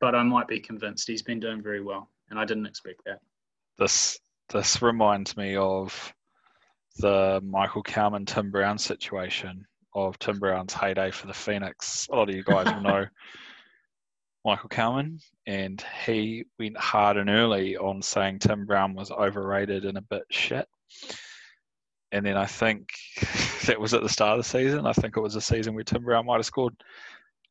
but 0.00 0.14
I 0.14 0.22
might 0.22 0.48
be 0.48 0.58
convinced 0.58 1.08
he's 1.08 1.22
been 1.22 1.40
doing 1.40 1.62
very 1.62 1.82
well, 1.82 2.08
and 2.30 2.38
I 2.38 2.44
didn't 2.44 2.66
expect 2.66 3.02
that. 3.04 3.20
This 3.78 4.18
this 4.52 4.82
reminds 4.82 5.36
me 5.36 5.56
of 5.56 6.12
the 6.98 7.40
Michael 7.44 7.82
Cowman 7.82 8.26
Tim 8.26 8.50
Brown 8.50 8.78
situation 8.78 9.64
of 9.94 10.18
Tim 10.18 10.38
Brown's 10.38 10.74
heyday 10.74 11.10
for 11.10 11.26
the 11.26 11.34
Phoenix. 11.34 12.08
A 12.10 12.16
lot 12.16 12.28
of 12.28 12.34
you 12.34 12.44
guys 12.44 12.66
will 12.66 12.82
know 12.82 13.06
Michael 14.44 14.68
Cowman, 14.68 15.18
and 15.46 15.82
he 16.04 16.44
went 16.58 16.76
hard 16.76 17.16
and 17.16 17.30
early 17.30 17.76
on 17.76 18.02
saying 18.02 18.40
Tim 18.40 18.66
Brown 18.66 18.94
was 18.94 19.10
overrated 19.10 19.84
and 19.84 19.98
a 19.98 20.02
bit 20.02 20.24
shit. 20.30 20.66
And 22.10 22.26
then 22.26 22.36
I 22.36 22.46
think 22.46 22.88
that 23.66 23.80
was 23.80 23.94
at 23.94 24.02
the 24.02 24.08
start 24.08 24.38
of 24.38 24.44
the 24.44 24.48
season. 24.48 24.86
I 24.86 24.92
think 24.92 25.16
it 25.16 25.20
was 25.20 25.36
a 25.36 25.40
season 25.40 25.74
where 25.74 25.84
Tim 25.84 26.04
Brown 26.04 26.26
might 26.26 26.36
have 26.36 26.46
scored 26.46 26.74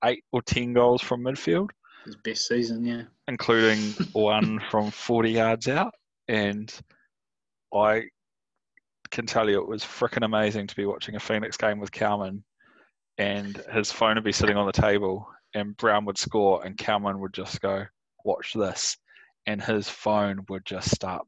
eight 0.03 0.23
or 0.31 0.41
ten 0.41 0.73
goals 0.73 1.01
from 1.01 1.23
midfield 1.23 1.69
His 2.05 2.15
best 2.15 2.47
season, 2.47 2.85
yeah. 2.85 3.03
including 3.27 3.79
one 4.13 4.59
from 4.69 4.91
40 4.91 5.31
yards 5.31 5.67
out. 5.67 5.93
And 6.27 6.73
I 7.73 8.03
can 9.09 9.25
tell 9.25 9.49
you 9.49 9.59
it 9.61 9.67
was 9.67 9.83
freaking 9.83 10.23
amazing 10.25 10.67
to 10.67 10.75
be 10.75 10.85
watching 10.85 11.15
a 11.15 11.19
Phoenix 11.19 11.57
game 11.57 11.79
with 11.79 11.91
Cowman 11.91 12.43
and 13.17 13.61
his 13.71 13.91
phone 13.91 14.15
would 14.15 14.23
be 14.23 14.31
sitting 14.31 14.57
on 14.57 14.65
the 14.65 14.71
table 14.71 15.27
and 15.53 15.75
Brown 15.77 16.05
would 16.05 16.17
score 16.17 16.65
and 16.65 16.77
Cowman 16.77 17.19
would 17.19 17.33
just 17.33 17.59
go, 17.61 17.85
watch 18.23 18.53
this. 18.53 18.97
And 19.47 19.61
his 19.61 19.89
phone 19.89 20.45
would 20.49 20.65
just 20.65 20.91
start 20.91 21.25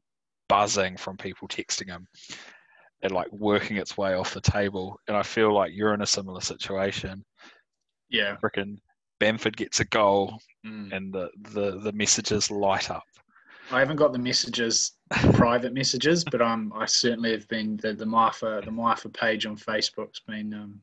buzzing 0.48 0.96
from 0.96 1.16
people 1.16 1.48
texting 1.48 1.88
him 1.88 2.06
and 3.02 3.12
like 3.12 3.30
working 3.32 3.76
its 3.76 3.98
way 3.98 4.14
off 4.14 4.32
the 4.32 4.40
table. 4.40 4.98
And 5.08 5.16
I 5.16 5.22
feel 5.22 5.52
like 5.52 5.72
you're 5.74 5.94
in 5.94 6.00
a 6.02 6.06
similar 6.06 6.40
situation. 6.40 7.24
Yeah. 8.08 8.36
Freaking 8.42 8.78
Bamford 9.20 9.56
gets 9.56 9.80
a 9.80 9.84
goal 9.86 10.40
Mm. 10.64 10.96
and 10.96 11.12
the, 11.12 11.28
the, 11.52 11.78
the 11.80 11.92
messages 11.92 12.50
light 12.50 12.90
up. 12.90 13.04
I 13.70 13.78
haven't 13.78 13.96
got 13.96 14.12
the 14.12 14.18
messages, 14.18 14.92
private 15.32 15.72
messages, 15.72 16.24
but 16.24 16.42
um, 16.42 16.72
I 16.76 16.86
certainly 16.86 17.32
have 17.32 17.48
been 17.48 17.76
the 17.78 17.92
the 17.92 18.06
Marfa 18.06 18.62
the 18.64 18.70
Marfa 18.70 19.08
page 19.08 19.46
on 19.46 19.56
Facebook's 19.56 20.20
been 20.20 20.52
um, 20.54 20.80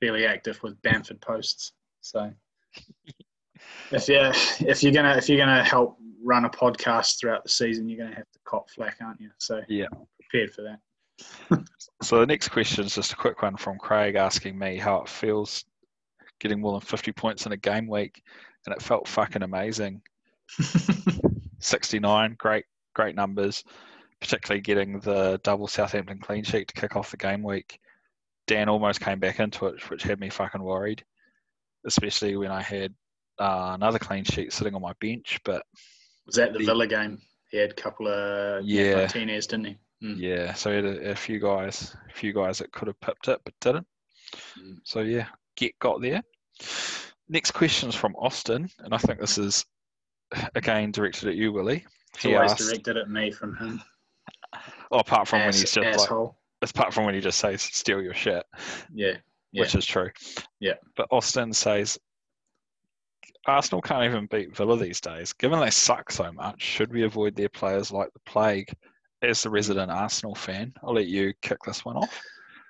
fairly 0.00 0.26
active 0.26 0.62
with 0.62 0.80
Bamford 0.82 1.20
posts. 1.20 1.72
So 2.00 2.32
if 3.92 4.08
you 4.08 4.18
if 4.66 4.82
you're 4.82 4.92
gonna 4.92 5.16
if 5.16 5.28
you're 5.28 5.38
gonna 5.38 5.62
help 5.62 5.98
run 6.24 6.44
a 6.44 6.50
podcast 6.50 7.18
throughout 7.20 7.42
the 7.42 7.50
season, 7.50 7.88
you're 7.88 8.02
gonna 8.02 8.16
have 8.16 8.30
to 8.32 8.38
cop 8.44 8.70
flack, 8.70 8.96
aren't 9.02 9.20
you? 9.20 9.30
So 9.38 9.60
Yeah. 9.68 9.86
prepared 10.20 10.52
for 10.52 10.62
that. 10.62 10.78
So 12.02 12.18
the 12.18 12.26
next 12.26 12.48
question 12.48 12.84
is 12.84 12.96
just 12.96 13.12
a 13.12 13.16
quick 13.16 13.42
one 13.42 13.56
from 13.56 13.78
Craig 13.78 14.16
asking 14.16 14.58
me 14.58 14.76
how 14.76 15.02
it 15.02 15.08
feels 15.08 15.64
getting 16.40 16.60
more 16.60 16.72
than 16.72 16.80
50 16.80 17.12
points 17.12 17.46
in 17.46 17.52
a 17.52 17.56
game 17.56 17.86
week, 17.86 18.22
and 18.66 18.74
it 18.74 18.82
felt 18.82 19.06
fucking 19.06 19.42
amazing. 19.42 20.02
69, 21.64 22.36
great, 22.38 22.64
great 22.94 23.14
numbers, 23.14 23.64
particularly 24.20 24.60
getting 24.60 25.00
the 25.00 25.40
double 25.42 25.66
Southampton 25.66 26.18
clean 26.18 26.44
sheet 26.44 26.68
to 26.68 26.80
kick 26.80 26.96
off 26.96 27.10
the 27.10 27.16
game 27.16 27.42
week. 27.42 27.78
Dan 28.46 28.68
almost 28.68 29.00
came 29.00 29.18
back 29.20 29.40
into 29.40 29.66
it, 29.66 29.88
which 29.90 30.02
had 30.02 30.20
me 30.20 30.28
fucking 30.28 30.62
worried, 30.62 31.04
especially 31.86 32.36
when 32.36 32.50
I 32.50 32.60
had 32.62 32.92
uh, 33.38 33.72
another 33.74 33.98
clean 33.98 34.24
sheet 34.24 34.52
sitting 34.52 34.74
on 34.74 34.82
my 34.82 34.92
bench. 35.00 35.40
But 35.44 35.62
Was 36.26 36.36
that 36.36 36.52
the 36.52 36.64
Villa 36.64 36.86
game? 36.86 37.20
He 37.50 37.58
had 37.58 37.70
a 37.70 37.74
couple 37.74 38.08
of 38.08 38.64
Yeah. 38.64 38.96
Martinez, 38.96 39.46
didn't 39.46 39.66
he? 39.66 39.78
Mm. 40.02 40.16
yeah, 40.18 40.52
so 40.54 40.70
he 40.70 40.76
had 40.76 40.84
a, 40.84 41.10
a 41.10 41.14
few 41.14 41.38
guys, 41.38 41.94
a 42.10 42.12
few 42.12 42.32
guys 42.32 42.58
that 42.58 42.72
could 42.72 42.88
have 42.88 43.00
pipped 43.00 43.28
it 43.28 43.40
but 43.44 43.54
didn't. 43.60 43.86
Mm. 44.58 44.78
So 44.82 45.00
yeah, 45.00 45.28
get 45.56 45.78
got 45.78 46.00
there. 46.02 46.22
Next 47.28 47.52
question 47.52 47.88
is 47.88 47.94
from 47.94 48.16
Austin, 48.16 48.68
and 48.80 48.92
I 48.92 48.98
think 48.98 49.20
this 49.20 49.38
is 49.38 49.64
again 50.54 50.92
directed 50.92 51.28
at 51.28 51.36
you, 51.36 51.52
Willie. 51.52 51.84
It's 52.14 52.24
always 52.24 52.54
directed 52.54 52.96
at 52.96 53.10
me 53.10 53.30
from 53.30 53.56
him. 53.56 53.82
Well, 54.90 55.00
apart 55.00 55.28
from 55.28 55.40
Ass, 55.40 55.54
when 55.54 55.60
he's 55.60 55.72
just 55.72 56.02
asshole. 56.02 56.36
like, 56.60 56.70
apart 56.70 56.92
from 56.92 57.06
when 57.06 57.14
he 57.14 57.20
just 57.20 57.38
says 57.38 57.62
"steal 57.62 58.02
your 58.02 58.14
shit," 58.14 58.44
yeah, 58.92 59.14
yeah. 59.52 59.60
which 59.62 59.74
is 59.74 59.86
true. 59.86 60.10
Yeah. 60.60 60.74
But 60.96 61.08
Austin 61.10 61.52
says 61.52 61.98
Arsenal 63.46 63.82
can't 63.82 64.04
even 64.04 64.26
beat 64.26 64.56
Villa 64.56 64.76
these 64.76 65.00
days. 65.00 65.32
Given 65.32 65.60
they 65.60 65.70
suck 65.70 66.12
so 66.12 66.30
much, 66.32 66.60
should 66.60 66.92
we 66.92 67.04
avoid 67.04 67.34
their 67.34 67.48
players 67.48 67.90
like 67.90 68.12
the 68.12 68.20
plague? 68.20 68.72
As 69.22 69.44
the 69.44 69.50
resident 69.50 69.88
Arsenal 69.88 70.34
fan, 70.34 70.74
I'll 70.82 70.94
let 70.94 71.06
you 71.06 71.32
kick 71.42 71.58
this 71.64 71.84
one 71.84 71.96
off. 71.96 72.20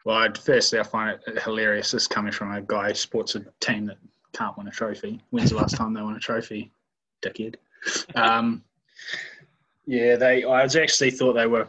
Well, 0.04 0.18
I'd, 0.18 0.36
firstly, 0.36 0.80
I 0.80 0.82
find 0.82 1.18
it 1.26 1.42
hilarious. 1.42 1.92
This 1.92 2.06
coming 2.06 2.30
from 2.32 2.52
a 2.52 2.60
guy 2.60 2.88
who 2.88 2.94
supports 2.94 3.34
a 3.36 3.44
team 3.60 3.86
that 3.86 3.96
can't 4.34 4.56
win 4.58 4.68
a 4.68 4.70
trophy. 4.70 5.18
When's 5.30 5.48
the 5.48 5.56
last 5.56 5.76
time 5.76 5.94
they 5.94 6.02
won 6.02 6.14
a 6.14 6.20
trophy? 6.20 6.70
Dickhead. 7.22 7.56
Um, 8.14 8.62
yeah, 9.86 10.16
they. 10.16 10.44
I 10.44 10.62
was 10.62 10.76
actually 10.76 11.10
thought 11.10 11.34
they 11.34 11.46
were 11.46 11.68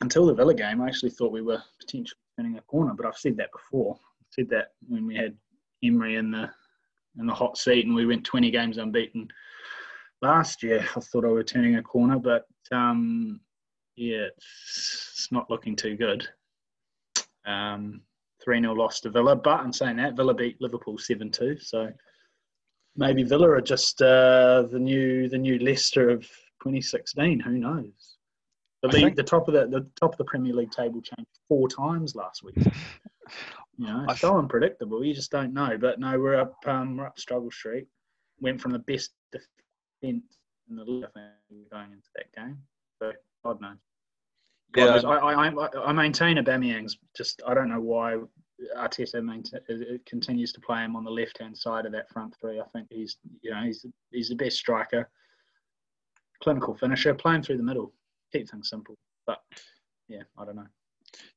until 0.00 0.26
the 0.26 0.34
Villa 0.34 0.54
game. 0.54 0.80
I 0.80 0.88
actually 0.88 1.10
thought 1.10 1.32
we 1.32 1.42
were 1.42 1.62
potentially 1.80 2.18
turning 2.36 2.58
a 2.58 2.62
corner, 2.62 2.94
but 2.94 3.06
I've 3.06 3.16
said 3.16 3.36
that 3.38 3.52
before. 3.52 3.96
I 3.96 4.26
said 4.30 4.48
that 4.50 4.72
when 4.88 5.06
we 5.06 5.16
had 5.16 5.36
Emery 5.82 6.16
in 6.16 6.30
the 6.30 6.50
in 7.18 7.26
the 7.26 7.34
hot 7.34 7.56
seat 7.56 7.86
and 7.86 7.94
we 7.94 8.06
went 8.06 8.24
20 8.24 8.50
games 8.50 8.78
unbeaten 8.78 9.28
last 10.20 10.62
year. 10.62 10.84
I 10.96 11.00
thought 11.00 11.24
I 11.24 11.28
were 11.28 11.44
turning 11.44 11.76
a 11.76 11.82
corner, 11.82 12.18
but 12.18 12.46
um, 12.72 13.40
yeah, 13.96 14.26
it's, 14.36 15.10
it's, 15.12 15.32
not 15.32 15.48
looking 15.50 15.76
too 15.76 15.96
good. 15.96 16.26
Um, 17.46 18.00
3 18.42 18.60
0 18.60 18.74
loss 18.74 19.00
to 19.00 19.10
Villa, 19.10 19.36
but 19.36 19.60
I'm 19.60 19.72
saying 19.72 19.96
that 19.96 20.16
Villa 20.16 20.34
beat 20.34 20.60
Liverpool 20.60 20.98
7 20.98 21.30
2. 21.30 21.58
So 21.60 21.88
maybe 22.96 23.22
Villa 23.22 23.50
are 23.50 23.60
just 23.60 24.00
uh, 24.02 24.62
the 24.70 24.78
new 24.78 25.28
the 25.28 25.38
new 25.38 25.58
Leicester 25.58 26.10
of 26.10 26.22
2016. 26.62 27.40
Who 27.40 27.58
knows? 27.58 28.16
The, 28.82 28.88
league, 28.88 29.04
think... 29.04 29.16
the 29.16 29.22
top 29.22 29.48
of 29.48 29.54
the 29.54 29.66
the 29.66 29.88
top 29.98 30.12
of 30.12 30.18
the 30.18 30.24
Premier 30.24 30.54
League 30.54 30.70
table 30.70 31.00
changed 31.00 31.30
four 31.48 31.68
times 31.68 32.14
last 32.14 32.42
week. 32.42 32.56
You 33.76 33.86
know, 33.86 34.06
it's 34.08 34.20
so 34.20 34.38
unpredictable. 34.38 35.04
You 35.04 35.14
just 35.14 35.30
don't 35.30 35.52
know. 35.52 35.76
But 35.80 35.98
no, 35.98 36.18
we're 36.18 36.40
up. 36.40 36.54
Um, 36.66 36.96
we're 36.96 37.06
up 37.06 37.18
Struggle 37.18 37.50
Street. 37.50 37.86
Went 38.40 38.60
from 38.60 38.72
the 38.72 38.78
best 38.78 39.10
defence 39.32 40.22
in 40.68 40.76
the 40.76 40.84
league, 40.84 41.04
going 41.72 41.92
into 41.92 42.08
that 42.14 42.32
game. 42.36 42.58
So 43.00 43.12
God 43.44 43.60
knows. 43.60 43.76
God 44.72 44.84
yeah. 44.84 44.90
Knows. 44.90 45.04
I, 45.04 45.16
I, 45.16 45.88
I 45.88 45.92
maintain 45.92 46.36
Aubameyang's 46.36 46.98
just. 47.16 47.42
I 47.46 47.54
don't 47.54 47.68
know 47.68 47.80
why 47.80 48.18
Arteta 48.76 50.00
continues 50.06 50.52
to 50.52 50.60
play 50.60 50.84
him 50.84 50.96
on 50.96 51.04
the 51.04 51.10
left 51.10 51.38
hand 51.40 51.56
side 51.56 51.86
of 51.86 51.92
that 51.92 52.10
front 52.10 52.34
three. 52.40 52.60
I 52.60 52.64
think 52.72 52.88
he's 52.90 53.16
you 53.42 53.50
know 53.50 53.62
he's 53.64 53.86
he's 54.10 54.28
the 54.28 54.34
best 54.34 54.56
striker, 54.56 55.08
clinical 56.42 56.74
finisher, 56.74 57.14
playing 57.14 57.42
through 57.42 57.58
the 57.58 57.62
middle, 57.62 57.92
keep 58.32 58.48
things 58.48 58.70
simple. 58.70 58.96
But 59.26 59.38
yeah, 60.08 60.22
I 60.38 60.44
don't 60.44 60.56
know. 60.56 60.66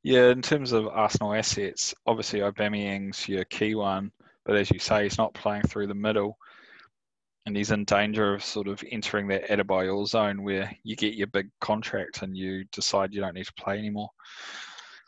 Yeah, 0.03 0.29
in 0.29 0.41
terms 0.41 0.71
of 0.71 0.87
Arsenal 0.87 1.33
assets, 1.33 1.93
obviously 2.05 2.39
Aubameyang's 2.39 3.27
your 3.27 3.45
key 3.45 3.75
one, 3.75 4.11
but 4.45 4.55
as 4.55 4.71
you 4.71 4.79
say, 4.79 5.03
he's 5.03 5.17
not 5.17 5.33
playing 5.33 5.63
through 5.63 5.87
the 5.87 5.93
middle, 5.93 6.37
and 7.45 7.55
he's 7.55 7.71
in 7.71 7.85
danger 7.85 8.33
of 8.33 8.43
sort 8.43 8.67
of 8.67 8.83
entering 8.91 9.27
that 9.27 9.47
Adebayor 9.49 10.07
zone 10.07 10.43
where 10.43 10.71
you 10.83 10.95
get 10.95 11.13
your 11.13 11.27
big 11.27 11.49
contract 11.61 12.21
and 12.21 12.35
you 12.35 12.65
decide 12.71 13.13
you 13.13 13.21
don't 13.21 13.35
need 13.35 13.45
to 13.45 13.53
play 13.53 13.77
anymore. 13.77 14.09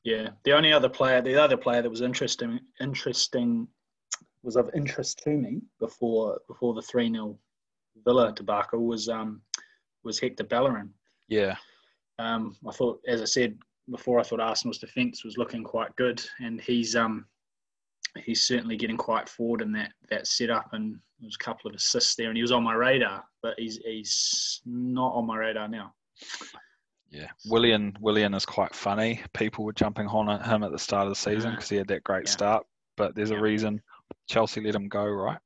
Yeah, 0.06 0.30
the 0.44 0.54
only 0.54 0.72
other 0.72 0.90
player, 0.90 1.22
the 1.22 1.42
other 1.42 1.58
player 1.58 1.82
that 1.82 1.90
was 1.90 2.02
interesting, 2.02 2.60
interesting, 2.80 3.68
was 4.44 4.56
of 4.56 4.70
interest 4.74 5.20
to 5.24 5.32
me 5.32 5.62
before 5.80 6.40
before 6.48 6.74
the 6.74 6.82
three 6.82 7.12
0 7.12 7.38
Villa 8.06 8.32
debacle 8.34 8.86
was 8.86 9.10
um 9.10 9.42
was 10.04 10.20
Hector 10.20 10.46
Bellerin. 10.46 10.94
Yeah. 11.28 11.56
Um, 12.18 12.56
I 12.68 12.72
thought, 12.72 13.02
as 13.08 13.22
I 13.22 13.26
said, 13.26 13.58
before 13.90 14.20
I 14.20 14.24
thought 14.24 14.40
Arsenal's 14.40 14.80
defence 14.80 15.24
was 15.24 15.38
looking 15.38 15.64
quite 15.64 15.96
good, 15.96 16.22
and 16.40 16.62
he's 16.62 16.96
um 16.96 17.26
he's 18.24 18.46
certainly 18.46 18.78
getting 18.78 18.98
quite 18.98 19.28
forward 19.28 19.62
in 19.62 19.72
that 19.74 19.92
that 20.10 20.28
setup, 20.28 20.74
and 20.74 20.98
there's 21.20 21.38
a 21.40 21.44
couple 21.44 21.70
of 21.70 21.76
assists 21.76 22.16
there, 22.16 22.30
and 22.30 22.38
he 22.38 22.42
was 22.42 22.52
on 22.52 22.64
my 22.64 22.74
radar, 22.74 23.24
but 23.42 23.56
he's 23.58 23.78
he's 23.78 24.62
not 24.66 25.14
on 25.14 25.26
my 25.26 25.38
radar 25.38 25.68
now. 25.68 25.94
Yeah, 27.12 27.28
Willian 27.46 27.98
Willian 28.00 28.34
is 28.34 28.46
quite 28.46 28.76
funny. 28.76 29.22
People 29.34 29.66
were 29.66 29.74
jumping 29.74 30.08
on 30.08 30.30
at 30.30 30.46
him 30.46 30.64
at 30.64 30.72
the 30.72 30.80
start 30.80 31.08
of 31.08 31.12
the 31.12 31.16
season 31.16 31.52
because 31.52 31.70
he 31.70 31.76
had 31.76 31.88
that 31.88 32.04
great 32.04 32.26
yeah. 32.26 32.32
start, 32.32 32.66
but 32.98 33.16
there's 33.16 33.32
yeah. 33.32 33.38
a 33.38 33.42
reason 33.42 33.82
Chelsea 34.28 34.62
let 34.62 34.76
him 34.76 34.88
go, 34.88 35.04
right? 35.06 35.40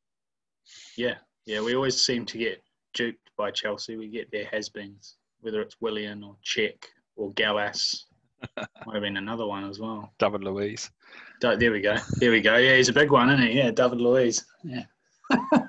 Yeah, 0.97 1.15
yeah. 1.45 1.61
We 1.61 1.75
always 1.75 2.05
seem 2.05 2.25
to 2.27 2.37
get 2.37 2.61
duped 2.93 3.29
by 3.37 3.51
Chelsea. 3.51 3.95
We 3.95 4.09
get 4.09 4.31
their 4.31 4.45
has-beens, 4.45 5.15
whether 5.41 5.61
it's 5.61 5.75
Willian 5.79 6.23
or 6.23 6.35
Cech 6.45 6.83
or 7.15 7.31
Gallas 7.31 8.05
Might 8.57 8.93
have 8.93 9.01
been 9.01 9.17
another 9.17 9.45
one 9.45 9.69
as 9.69 9.79
well. 9.79 10.13
David 10.19 10.43
Luiz. 10.43 10.89
There 11.41 11.71
we 11.71 11.81
go. 11.81 11.97
There 12.17 12.31
we 12.31 12.41
go. 12.41 12.57
Yeah, 12.57 12.75
he's 12.75 12.89
a 12.89 12.93
big 12.93 13.11
one, 13.11 13.29
isn't 13.29 13.47
he? 13.47 13.57
Yeah, 13.57 13.71
David 13.71 13.99
Luiz. 14.01 14.45
Yeah. 14.63 14.85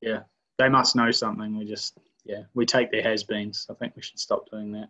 yeah. 0.00 0.20
They 0.58 0.68
must 0.68 0.94
know 0.94 1.10
something. 1.10 1.56
We 1.56 1.64
just, 1.64 1.98
yeah, 2.24 2.42
we 2.54 2.66
take 2.66 2.90
their 2.90 3.02
has 3.02 3.24
beens. 3.24 3.66
I 3.70 3.74
think 3.74 3.94
we 3.96 4.02
should 4.02 4.18
stop 4.18 4.50
doing 4.50 4.72
that. 4.72 4.88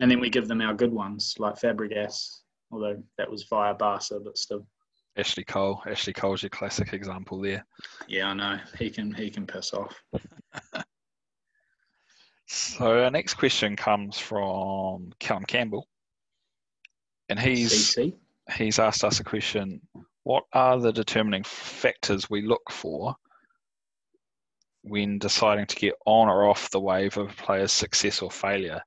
And 0.00 0.10
then 0.10 0.20
we 0.20 0.30
give 0.30 0.48
them 0.48 0.60
our 0.60 0.74
good 0.74 0.92
ones, 0.92 1.36
like 1.38 1.60
Fabregas, 1.60 2.40
although 2.70 3.02
that 3.18 3.30
was 3.30 3.44
via 3.44 3.74
Barca, 3.74 4.18
but 4.18 4.38
still. 4.38 4.66
Ashley 5.16 5.44
Cole. 5.44 5.80
Ashley 5.86 6.12
Cole's 6.12 6.42
your 6.42 6.50
classic 6.50 6.92
example 6.92 7.40
there. 7.40 7.64
Yeah, 8.08 8.30
I 8.30 8.34
know. 8.34 8.58
He 8.78 8.90
can 8.90 9.14
he 9.14 9.30
can 9.30 9.46
piss 9.46 9.72
off. 9.72 10.02
So 12.46 13.02
our 13.02 13.10
next 13.10 13.34
question 13.34 13.74
comes 13.74 14.18
from 14.18 15.12
Callum 15.18 15.44
Campbell, 15.44 15.88
and 17.28 17.38
he's 17.38 17.94
CC. 17.94 18.14
he's 18.56 18.78
asked 18.78 19.02
us 19.02 19.20
a 19.20 19.24
question: 19.24 19.80
What 20.24 20.44
are 20.52 20.78
the 20.78 20.92
determining 20.92 21.42
factors 21.44 22.28
we 22.28 22.42
look 22.42 22.70
for 22.70 23.16
when 24.84 25.18
deciding 25.18 25.66
to 25.66 25.76
get 25.76 25.94
on 26.06 26.28
or 26.28 26.48
off 26.48 26.70
the 26.70 26.80
wave 26.80 27.16
of 27.16 27.30
a 27.30 27.42
player's 27.42 27.72
success 27.72 28.22
or 28.22 28.30
failure? 28.30 28.80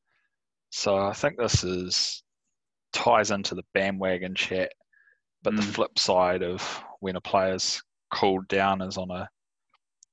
So 0.70 0.98
I 0.98 1.14
think 1.14 1.38
this 1.38 1.64
is 1.64 2.24
ties 2.94 3.32
into 3.32 3.56
the 3.56 3.66
bandwagon 3.74 4.36
chat, 4.36 4.72
but 5.44 5.54
mm. 5.54 5.58
the 5.58 5.64
flip 5.64 5.98
side 6.00 6.44
of 6.44 6.84
when 7.00 7.16
a 7.16 7.22
player's 7.22 7.82
cooled 8.14 8.48
down 8.48 8.82
is 8.82 8.98
on 8.98 9.12
a 9.12 9.28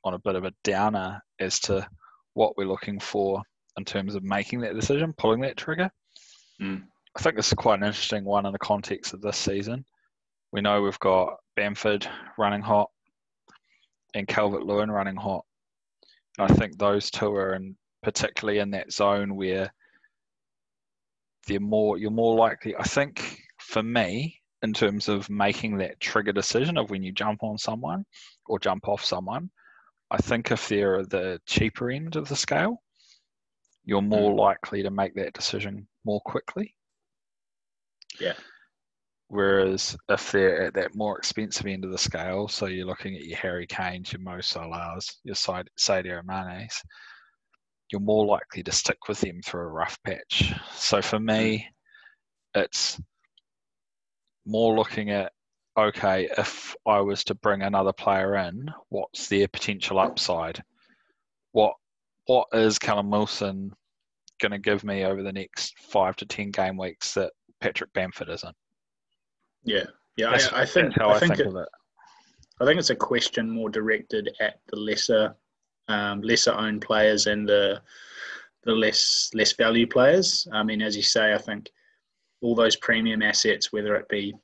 on 0.04 0.14
a 0.14 0.18
bit 0.18 0.34
of 0.34 0.44
a 0.44 0.52
downer 0.64 1.22
as 1.38 1.60
to 1.60 1.86
what 2.34 2.56
we're 2.56 2.68
looking 2.68 2.98
for 2.98 3.42
in 3.78 3.84
terms 3.84 4.14
of 4.14 4.22
making 4.22 4.60
that 4.60 4.74
decision, 4.74 5.14
pulling 5.16 5.40
that 5.40 5.56
trigger. 5.56 5.90
Mm. 6.60 6.82
I 7.16 7.22
think 7.22 7.36
this 7.36 7.48
is 7.48 7.54
quite 7.54 7.78
an 7.78 7.86
interesting 7.86 8.24
one 8.24 8.44
in 8.44 8.52
the 8.52 8.58
context 8.58 9.14
of 9.14 9.22
this 9.22 9.36
season. 9.36 9.84
We 10.52 10.60
know 10.60 10.82
we've 10.82 10.98
got 10.98 11.36
Bamford 11.56 12.06
running 12.38 12.60
hot 12.60 12.90
and 14.14 14.28
Calvert 14.28 14.64
Lewin 14.64 14.90
running 14.90 15.16
hot. 15.16 15.44
I 16.38 16.48
think 16.48 16.78
those 16.78 17.10
two 17.10 17.32
are 17.34 17.54
in 17.54 17.76
particularly 18.02 18.58
in 18.58 18.70
that 18.72 18.92
zone 18.92 19.36
where 19.36 19.72
they're 21.46 21.60
more 21.60 21.98
you're 21.98 22.10
more 22.10 22.36
likely 22.36 22.74
I 22.76 22.82
think 22.82 23.40
for 23.58 23.82
me, 23.82 24.40
in 24.62 24.72
terms 24.72 25.08
of 25.08 25.28
making 25.28 25.78
that 25.78 26.00
trigger 26.00 26.32
decision 26.32 26.78
of 26.78 26.90
when 26.90 27.02
you 27.02 27.12
jump 27.12 27.42
on 27.42 27.58
someone 27.58 28.04
or 28.46 28.58
jump 28.58 28.88
off 28.88 29.04
someone, 29.04 29.50
I 30.10 30.18
think 30.18 30.50
if 30.50 30.68
they're 30.68 31.04
the 31.04 31.40
cheaper 31.46 31.90
end 31.90 32.16
of 32.16 32.28
the 32.28 32.36
scale, 32.36 32.82
you're 33.84 34.02
more 34.02 34.32
mm. 34.32 34.38
likely 34.38 34.82
to 34.82 34.90
make 34.90 35.14
that 35.16 35.34
decision 35.34 35.86
more 36.04 36.20
quickly. 36.24 36.74
Yeah. 38.18 38.34
Whereas 39.28 39.96
if 40.08 40.30
they're 40.32 40.62
at 40.62 40.74
that 40.74 40.94
more 40.94 41.18
expensive 41.18 41.66
end 41.66 41.84
of 41.84 41.90
the 41.90 41.98
scale, 41.98 42.46
so 42.46 42.66
you're 42.66 42.86
looking 42.86 43.16
at 43.16 43.24
your 43.24 43.38
Harry 43.38 43.66
Kanes, 43.66 44.12
your 44.12 44.20
Mo 44.20 44.38
Salahs, 44.38 45.16
your 45.24 45.34
Sadio 45.34 46.22
Mane's, 46.24 46.82
you're 47.90 48.00
more 48.00 48.26
likely 48.26 48.62
to 48.62 48.72
stick 48.72 49.08
with 49.08 49.20
them 49.20 49.40
through 49.42 49.62
a 49.62 49.68
rough 49.68 49.98
patch. 50.04 50.52
So 50.74 51.00
for 51.02 51.18
me, 51.20 51.66
mm. 52.56 52.62
it's 52.62 53.00
more 54.46 54.76
looking 54.76 55.10
at 55.10 55.32
okay, 55.76 56.28
if 56.38 56.74
I 56.86 57.00
was 57.00 57.24
to 57.24 57.34
bring 57.34 57.62
another 57.62 57.92
player 57.92 58.36
in, 58.36 58.70
what's 58.90 59.28
their 59.28 59.48
potential 59.48 59.98
upside? 59.98 60.62
What 61.52 61.74
what 62.26 62.48
is 62.52 62.78
Callum 62.78 63.10
Wilson 63.10 63.72
going 64.40 64.52
to 64.52 64.58
give 64.58 64.84
me 64.84 65.04
over 65.04 65.22
the 65.22 65.32
next 65.32 65.78
five 65.78 66.16
to 66.16 66.26
ten 66.26 66.50
game 66.50 66.76
weeks 66.76 67.14
that 67.14 67.32
Patrick 67.60 67.92
Bamford 67.92 68.28
isn't? 68.28 68.56
Yeah, 69.64 69.84
yeah, 70.16 70.30
I, 70.30 70.62
I, 70.62 70.64
think 70.66 70.94
how 70.94 71.10
I, 71.10 71.14
I 71.14 71.18
think, 71.18 71.36
think 71.36 71.48
of 71.48 71.56
it. 71.56 71.68
I 72.60 72.64
think 72.64 72.78
it's 72.78 72.90
a 72.90 72.96
question 72.96 73.50
more 73.50 73.68
directed 73.68 74.30
at 74.40 74.60
the 74.68 74.76
lesser 74.76 75.34
um, 75.88 76.22
lesser 76.22 76.52
owned 76.52 76.82
players 76.82 77.26
and 77.26 77.48
the 77.48 77.80
the 78.64 78.72
less 78.72 79.30
less 79.34 79.52
value 79.52 79.86
players. 79.86 80.46
I 80.52 80.62
mean, 80.62 80.80
as 80.82 80.96
you 80.96 81.02
say, 81.02 81.34
I 81.34 81.38
think 81.38 81.70
all 82.40 82.54
those 82.54 82.76
premium 82.76 83.22
assets, 83.22 83.72
whether 83.72 83.96
it 83.96 84.08
be 84.08 84.34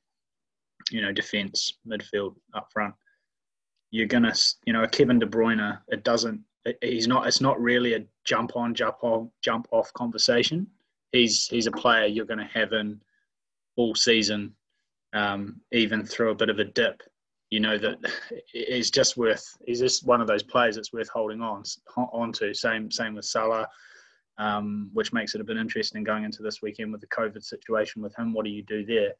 you 0.90 1.02
know 1.02 1.12
defence, 1.12 1.74
midfield, 1.86 2.34
up 2.54 2.68
front, 2.72 2.94
you're 3.90 4.06
gonna, 4.06 4.34
you 4.66 4.72
know, 4.72 4.82
a 4.82 4.88
Kevin 4.88 5.18
De 5.18 5.26
Bruyne. 5.26 5.78
It 5.88 6.04
doesn't. 6.04 6.40
He's 6.82 7.08
not. 7.08 7.26
It's 7.26 7.40
not 7.40 7.60
really 7.60 7.94
a 7.94 8.04
jump 8.24 8.56
on, 8.56 8.74
jump 8.74 8.96
off, 9.02 9.28
jump 9.42 9.66
off 9.70 9.92
conversation. 9.94 10.66
He's 11.12 11.46
he's 11.46 11.66
a 11.66 11.72
player 11.72 12.06
you're 12.06 12.26
going 12.26 12.38
to 12.38 12.44
have 12.52 12.72
in 12.72 13.00
all 13.76 13.94
season, 13.94 14.54
um, 15.12 15.60
even 15.72 16.04
through 16.04 16.30
a 16.30 16.34
bit 16.34 16.50
of 16.50 16.58
a 16.58 16.64
dip. 16.64 17.02
You 17.50 17.60
know 17.60 17.78
that 17.78 17.98
he's 18.52 18.90
just 18.90 19.16
worth. 19.16 19.44
He's 19.66 19.80
just 19.80 20.06
one 20.06 20.20
of 20.20 20.26
those 20.26 20.42
players 20.42 20.76
that's 20.76 20.92
worth 20.92 21.08
holding 21.08 21.40
on 21.40 21.64
onto. 21.96 22.54
Same 22.54 22.90
same 22.90 23.14
with 23.14 23.24
Salah. 23.24 23.68
Um, 24.38 24.88
which 24.94 25.12
makes 25.12 25.34
it 25.34 25.42
a 25.42 25.44
bit 25.44 25.58
interesting 25.58 26.02
going 26.02 26.24
into 26.24 26.42
this 26.42 26.62
weekend 26.62 26.92
with 26.92 27.02
the 27.02 27.06
COVID 27.08 27.42
situation 27.42 28.00
with 28.00 28.16
him. 28.16 28.32
What 28.32 28.46
do 28.46 28.50
you 28.50 28.62
do 28.62 28.86
there? 28.86 29.12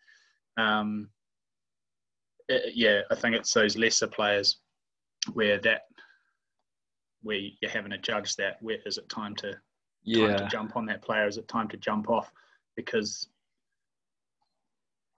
Um, 0.56 1.10
it, 2.48 2.74
yeah, 2.74 3.00
I 3.10 3.14
think 3.14 3.36
it's 3.36 3.52
those 3.52 3.76
lesser 3.76 4.06
players 4.06 4.60
where 5.34 5.58
that 5.60 5.82
where 7.22 7.36
you're 7.36 7.70
having 7.70 7.90
to 7.90 7.98
judge 7.98 8.36
that. 8.36 8.56
Where 8.60 8.78
is 8.86 8.98
it 8.98 9.08
time 9.08 9.34
to 9.36 9.54
yeah. 10.02 10.26
time 10.28 10.38
to 10.38 10.48
jump 10.48 10.76
on 10.76 10.86
that 10.86 11.02
player? 11.02 11.26
Is 11.26 11.36
it 11.36 11.48
time 11.48 11.68
to 11.68 11.76
jump 11.76 12.08
off? 12.08 12.32
Because 12.76 13.28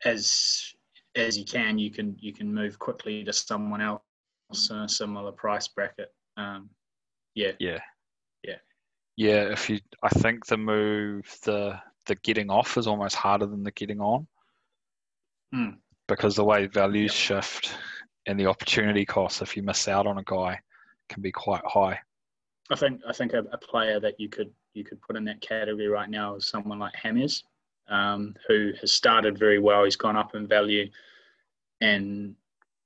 as 0.04 0.74
as 1.14 1.38
you 1.38 1.44
can, 1.44 1.78
you 1.78 1.90
can 1.90 2.16
you 2.18 2.32
can 2.32 2.52
move 2.52 2.78
quickly 2.78 3.24
to 3.24 3.32
someone 3.32 3.80
else 3.80 4.00
in 4.70 4.76
a 4.76 4.88
similar 4.88 5.32
price 5.32 5.68
bracket. 5.68 6.12
Um, 6.36 6.70
yeah, 7.34 7.52
yeah, 7.58 7.80
yeah, 8.42 8.56
yeah. 9.16 9.52
If 9.52 9.68
you, 9.70 9.80
I 10.02 10.08
think 10.08 10.46
the 10.46 10.56
move, 10.56 11.24
the 11.44 11.78
the 12.06 12.14
getting 12.16 12.50
off 12.50 12.76
is 12.76 12.86
almost 12.86 13.16
harder 13.16 13.46
than 13.46 13.62
the 13.62 13.70
getting 13.72 14.00
on. 14.00 14.26
Mm 15.54 15.76
because 16.08 16.36
the 16.36 16.44
way 16.44 16.66
values 16.66 17.12
shift 17.12 17.74
and 18.26 18.38
the 18.38 18.46
opportunity 18.46 19.04
cost 19.04 19.42
if 19.42 19.56
you 19.56 19.62
miss 19.62 19.88
out 19.88 20.06
on 20.06 20.18
a 20.18 20.24
guy 20.24 20.58
can 21.08 21.22
be 21.22 21.32
quite 21.32 21.62
high. 21.64 21.98
I 22.70 22.76
think 22.76 23.00
I 23.08 23.12
think 23.12 23.32
a, 23.32 23.40
a 23.52 23.58
player 23.58 24.00
that 24.00 24.18
you 24.18 24.28
could 24.28 24.50
you 24.74 24.84
could 24.84 25.00
put 25.00 25.16
in 25.16 25.24
that 25.24 25.40
category 25.40 25.88
right 25.88 26.08
now 26.08 26.36
is 26.36 26.48
someone 26.48 26.78
like 26.78 26.92
James, 27.02 27.44
um, 27.92 28.34
who 28.48 28.72
has 28.80 28.92
started 28.92 29.38
very 29.38 29.58
well. 29.58 29.84
He's 29.84 29.96
gone 29.96 30.16
up 30.16 30.34
in 30.34 30.46
value, 30.46 30.90
and 31.80 32.34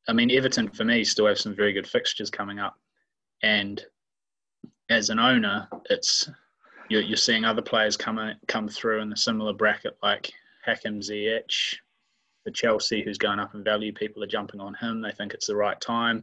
I 0.09 0.13
mean 0.13 0.31
Everton 0.31 0.69
for 0.69 0.85
me 0.85 1.05
still 1.05 1.27
have 1.27 1.39
some 1.39 1.55
very 1.55 1.73
good 1.73 1.87
fixtures 1.87 2.31
coming 2.31 2.59
up, 2.59 2.79
and 3.43 3.85
as 4.91 5.11
an 5.11 5.19
owner, 5.19 5.69
it's 5.91 6.29
you're, 6.89 7.03
you're 7.03 7.17
seeing 7.17 7.45
other 7.45 7.63
players 7.63 7.97
come 7.97 8.35
come 8.47 8.69
through 8.69 9.01
in 9.01 9.11
the 9.11 9.17
similar 9.17 9.53
bracket 9.53 9.97
like 10.03 10.33
Hakim 10.65 11.01
Ziyech, 11.01 11.77
for 12.47 12.53
Chelsea, 12.53 13.03
who's 13.03 13.19
going 13.19 13.41
up 13.41 13.57
in 13.57 13.65
value. 13.65 13.93
People 13.93 14.23
are 14.23 14.29
jumping 14.29 14.61
on 14.61 14.73
him. 14.75 15.01
They 15.01 15.11
think 15.11 15.35
it's 15.35 15.49
the 15.49 15.57
right 15.57 15.81
time. 15.81 16.23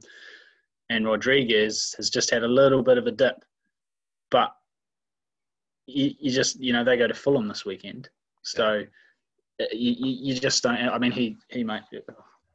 And 0.89 1.06
Rodriguez 1.06 1.93
has 1.98 2.10
just 2.10 2.30
had 2.30 2.43
a 2.43 2.48
little 2.48 2.82
bit 2.82 2.98
of 2.98 3.08
a 3.08 3.12
dip. 3.12 3.43
But 4.32 4.56
you, 5.86 6.12
you 6.17 6.32
just, 6.32 6.62
you 6.62 6.72
know, 6.72 6.86
they 6.86 6.96
go 6.96 7.08
to 7.08 7.13
Fulham 7.13 7.50
this 7.50 7.65
weekend. 7.65 8.10
So 8.43 8.84
uh, 9.60 9.65
you, 9.71 9.95
you 10.34 10.39
just 10.39 10.63
don't, 10.63 10.77
I 10.77 10.97
mean, 10.97 11.12
he, 11.12 11.38
he 11.49 11.63
might, 11.63 11.84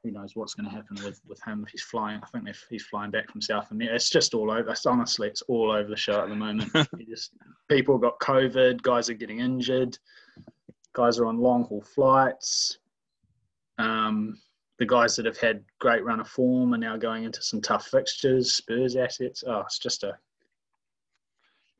who 0.04 0.10
knows 0.10 0.36
what's 0.36 0.54
going 0.54 0.68
to 0.68 0.74
happen 0.74 0.96
with, 1.04 1.20
with 1.26 1.42
him 1.44 1.64
if 1.66 1.72
he's 1.72 1.82
flying. 1.82 2.20
I 2.22 2.26
think 2.26 2.48
if 2.48 2.64
he's 2.70 2.84
flying 2.84 3.10
back 3.10 3.30
from 3.30 3.40
South 3.40 3.70
America, 3.70 3.96
it's 3.96 4.10
just 4.10 4.34
all 4.34 4.50
over. 4.50 4.70
It's, 4.70 4.86
honestly, 4.86 5.28
it's 5.28 5.42
all 5.42 5.70
over 5.72 5.88
the 5.88 5.96
show 5.96 6.22
at 6.22 6.28
the 6.28 6.36
moment. 6.36 6.72
just 7.08 7.32
people 7.68 7.98
got 7.98 8.18
COVID, 8.20 8.82
guys 8.82 9.10
are 9.10 9.14
getting 9.14 9.40
injured, 9.40 9.98
guys 10.92 11.18
are 11.18 11.26
on 11.26 11.38
long 11.38 11.64
haul 11.64 11.82
flights. 11.82 12.78
Um, 13.78 14.38
the 14.78 14.86
guys 14.86 15.16
that 15.16 15.26
have 15.26 15.38
had 15.38 15.64
great 15.80 16.04
run 16.04 16.20
of 16.20 16.28
form 16.28 16.72
are 16.74 16.78
now 16.78 16.96
going 16.96 17.24
into 17.24 17.42
some 17.42 17.60
tough 17.60 17.86
fixtures. 17.86 18.54
Spurs 18.54 18.96
assets. 18.96 19.42
Oh, 19.46 19.60
it's 19.60 19.78
just 19.78 20.04
a 20.04 20.16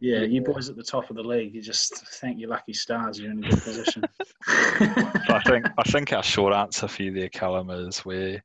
yeah, 0.00 0.20
you 0.20 0.42
boys 0.42 0.68
at 0.68 0.76
the 0.76 0.82
top 0.82 1.10
of 1.10 1.16
the 1.16 1.22
league, 1.22 1.54
you 1.54 1.60
just 1.60 2.06
thank 2.20 2.38
your 2.38 2.50
lucky 2.50 2.72
stars 2.72 3.18
you're 3.18 3.32
in 3.32 3.44
a 3.44 3.48
good 3.48 3.62
position. 3.62 4.04
I 4.46 5.42
think 5.44 5.66
I 5.76 5.82
think 5.82 6.12
our 6.12 6.22
short 6.22 6.54
answer 6.54 6.86
for 6.86 7.02
you 7.02 7.12
there, 7.12 7.28
Callum, 7.28 7.70
is 7.70 7.98
where 8.00 8.42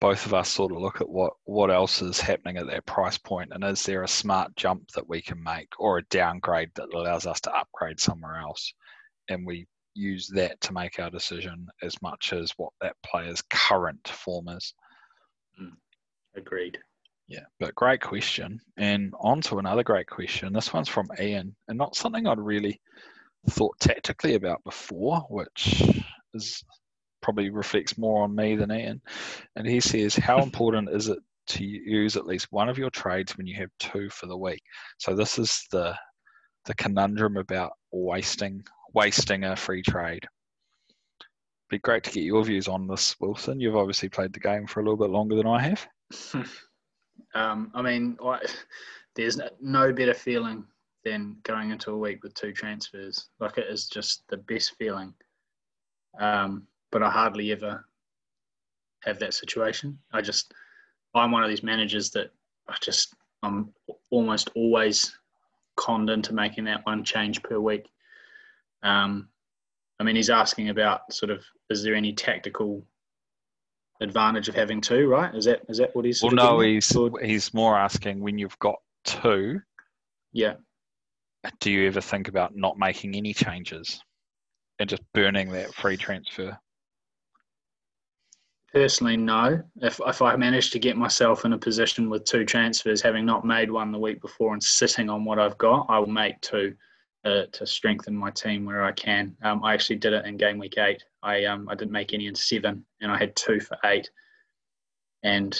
both 0.00 0.24
of 0.26 0.34
us 0.34 0.48
sort 0.48 0.72
of 0.72 0.78
look 0.78 1.00
at 1.00 1.08
what 1.08 1.34
what 1.44 1.70
else 1.70 2.00
is 2.00 2.18
happening 2.18 2.56
at 2.56 2.66
that 2.68 2.86
price 2.86 3.18
point, 3.18 3.52
and 3.52 3.62
is 3.62 3.82
there 3.84 4.04
a 4.04 4.08
smart 4.08 4.56
jump 4.56 4.90
that 4.92 5.08
we 5.08 5.20
can 5.20 5.42
make, 5.42 5.68
or 5.78 5.98
a 5.98 6.04
downgrade 6.04 6.70
that 6.76 6.94
allows 6.94 7.26
us 7.26 7.40
to 7.42 7.54
upgrade 7.54 8.00
somewhere 8.00 8.36
else, 8.36 8.72
and 9.28 9.46
we 9.46 9.66
use 9.94 10.28
that 10.28 10.60
to 10.62 10.72
make 10.72 10.98
our 10.98 11.10
decision 11.10 11.66
as 11.82 12.00
much 12.00 12.32
as 12.32 12.52
what 12.56 12.72
that 12.80 12.96
player's 13.04 13.42
current 13.50 14.08
form 14.08 14.48
is. 14.48 14.74
Mm, 15.60 15.76
agreed. 16.36 16.78
Yeah, 17.26 17.44
but 17.58 17.74
great 17.74 18.00
question. 18.00 18.60
And 18.76 19.14
on 19.18 19.40
to 19.42 19.58
another 19.58 19.82
great 19.82 20.06
question. 20.06 20.52
This 20.52 20.72
one's 20.72 20.88
from 20.88 21.08
Ian, 21.18 21.56
and 21.68 21.78
not 21.78 21.96
something 21.96 22.26
I'd 22.26 22.38
really 22.38 22.80
thought 23.50 23.78
tactically 23.80 24.34
about 24.34 24.62
before, 24.64 25.20
which 25.30 25.82
is 26.34 26.62
probably 27.22 27.50
reflects 27.50 27.96
more 27.96 28.22
on 28.22 28.34
me 28.34 28.56
than 28.56 28.70
Ian. 28.70 29.00
And 29.56 29.66
he 29.66 29.80
says, 29.80 30.14
How 30.14 30.38
important 30.42 30.90
is 30.90 31.08
it 31.08 31.18
to 31.46 31.64
use 31.64 32.16
at 32.16 32.26
least 32.26 32.48
one 32.50 32.68
of 32.68 32.78
your 32.78 32.90
trades 32.90 33.36
when 33.36 33.46
you 33.46 33.56
have 33.56 33.70
two 33.78 34.10
for 34.10 34.26
the 34.26 34.36
week? 34.36 34.62
So 34.98 35.14
this 35.14 35.38
is 35.38 35.64
the 35.70 35.96
the 36.66 36.74
conundrum 36.74 37.36
about 37.36 37.72
wasting 37.92 38.64
wasting 38.94 39.44
a 39.44 39.56
free 39.56 39.82
trade. 39.82 40.26
Be 41.70 41.78
great 41.78 42.04
to 42.04 42.10
get 42.10 42.24
your 42.24 42.44
views 42.44 42.68
on 42.68 42.86
this, 42.86 43.16
Wilson. 43.20 43.60
You've 43.60 43.76
obviously 43.76 44.08
played 44.08 44.32
the 44.32 44.40
game 44.40 44.66
for 44.66 44.80
a 44.80 44.82
little 44.82 44.98
bit 44.98 45.10
longer 45.10 45.34
than 45.34 45.46
I 45.46 45.60
have. 45.62 45.86
um, 47.34 47.70
I 47.74 47.82
mean, 47.82 48.16
there's 49.14 49.40
no 49.60 49.92
better 49.92 50.14
feeling 50.14 50.64
than 51.04 51.36
going 51.42 51.70
into 51.70 51.90
a 51.90 51.98
week 51.98 52.22
with 52.22 52.34
two 52.34 52.52
transfers. 52.52 53.28
Like 53.38 53.58
it 53.58 53.66
is 53.68 53.86
just 53.86 54.22
the 54.28 54.38
best 54.38 54.74
feeling. 54.78 55.12
Um, 56.18 56.66
but 56.90 57.02
I 57.02 57.10
hardly 57.10 57.52
ever 57.52 57.84
have 59.02 59.18
that 59.18 59.34
situation. 59.34 59.98
I 60.12 60.22
just, 60.22 60.54
I'm 61.14 61.30
one 61.30 61.44
of 61.44 61.50
these 61.50 61.62
managers 61.62 62.10
that 62.12 62.30
I 62.68 62.76
just, 62.80 63.14
I'm 63.42 63.70
almost 64.10 64.50
always 64.54 65.16
conned 65.76 66.10
into 66.10 66.32
making 66.32 66.64
that 66.64 66.86
one 66.86 67.04
change 67.04 67.42
per 67.42 67.58
week. 67.58 67.86
Um, 68.82 69.28
I 70.00 70.04
mean, 70.04 70.16
he's 70.16 70.30
asking 70.30 70.70
about 70.70 71.12
sort 71.12 71.30
of 71.30 71.44
is 71.70 71.82
there 71.82 71.94
any 71.94 72.12
tactical 72.12 72.84
advantage 74.00 74.48
of 74.48 74.54
having 74.54 74.80
two? 74.80 75.08
Right? 75.08 75.34
Is 75.34 75.44
that 75.44 75.62
is 75.68 75.78
that 75.78 75.94
what 75.94 76.04
he's? 76.04 76.22
Well, 76.22 76.32
no, 76.32 76.60
he's 76.60 76.96
he's 77.22 77.54
more 77.54 77.76
asking 77.78 78.20
when 78.20 78.38
you've 78.38 78.58
got 78.58 78.76
two. 79.04 79.60
Yeah. 80.32 80.54
Do 81.60 81.70
you 81.70 81.86
ever 81.86 82.00
think 82.00 82.28
about 82.28 82.56
not 82.56 82.78
making 82.78 83.14
any 83.14 83.34
changes 83.34 84.00
and 84.78 84.88
just 84.88 85.02
burning 85.12 85.50
that 85.52 85.74
free 85.74 85.96
transfer? 85.96 86.58
Personally, 88.72 89.16
no. 89.16 89.62
If 89.82 90.00
if 90.06 90.20
I 90.20 90.34
manage 90.36 90.70
to 90.70 90.78
get 90.78 90.96
myself 90.96 91.44
in 91.44 91.52
a 91.52 91.58
position 91.58 92.10
with 92.10 92.24
two 92.24 92.44
transfers, 92.44 93.00
having 93.00 93.24
not 93.24 93.44
made 93.44 93.70
one 93.70 93.92
the 93.92 93.98
week 93.98 94.20
before 94.20 94.52
and 94.52 94.62
sitting 94.62 95.08
on 95.08 95.24
what 95.24 95.38
I've 95.38 95.58
got, 95.58 95.86
I 95.88 95.98
will 95.98 96.08
make 96.08 96.40
two 96.40 96.74
uh, 97.24 97.46
to 97.52 97.66
strengthen 97.66 98.14
my 98.14 98.30
team 98.30 98.64
where 98.64 98.82
I 98.82 98.92
can. 98.92 99.36
Um, 99.42 99.64
I 99.64 99.74
actually 99.74 99.96
did 99.96 100.12
it 100.12 100.26
in 100.26 100.36
game 100.36 100.58
week 100.58 100.78
eight. 100.78 101.04
I 101.22 101.44
um, 101.44 101.68
I 101.68 101.74
didn't 101.74 101.92
make 101.92 102.12
any 102.12 102.26
in 102.26 102.34
seven, 102.34 102.84
and 103.00 103.10
I 103.10 103.18
had 103.18 103.34
two 103.36 103.60
for 103.60 103.78
eight. 103.84 104.10
And 105.22 105.58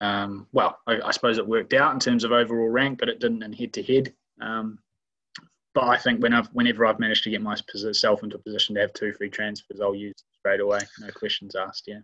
um, 0.00 0.46
well, 0.52 0.78
I, 0.86 1.00
I, 1.04 1.10
suppose 1.10 1.38
it 1.38 1.48
worked 1.48 1.74
out 1.74 1.92
in 1.92 1.98
terms 1.98 2.22
of 2.22 2.30
overall 2.30 2.68
rank, 2.68 3.00
but 3.00 3.08
it 3.08 3.18
didn't 3.18 3.42
in 3.42 3.52
head 3.52 3.72
to 3.72 3.82
head. 3.82 4.12
But 5.78 5.84
I 5.86 5.96
think 5.96 6.20
when 6.20 6.34
I've, 6.34 6.48
whenever 6.48 6.84
I've 6.84 6.98
managed 6.98 7.22
to 7.22 7.30
get 7.30 7.40
myself 7.40 8.24
into 8.24 8.34
a 8.34 8.40
position 8.40 8.74
to 8.74 8.80
have 8.80 8.92
two 8.94 9.12
free 9.12 9.30
transfers, 9.30 9.80
I'll 9.80 9.94
use 9.94 10.14
straight 10.40 10.58
away, 10.58 10.80
no 10.98 11.08
questions 11.12 11.54
asked. 11.54 11.84
Yeah. 11.86 12.00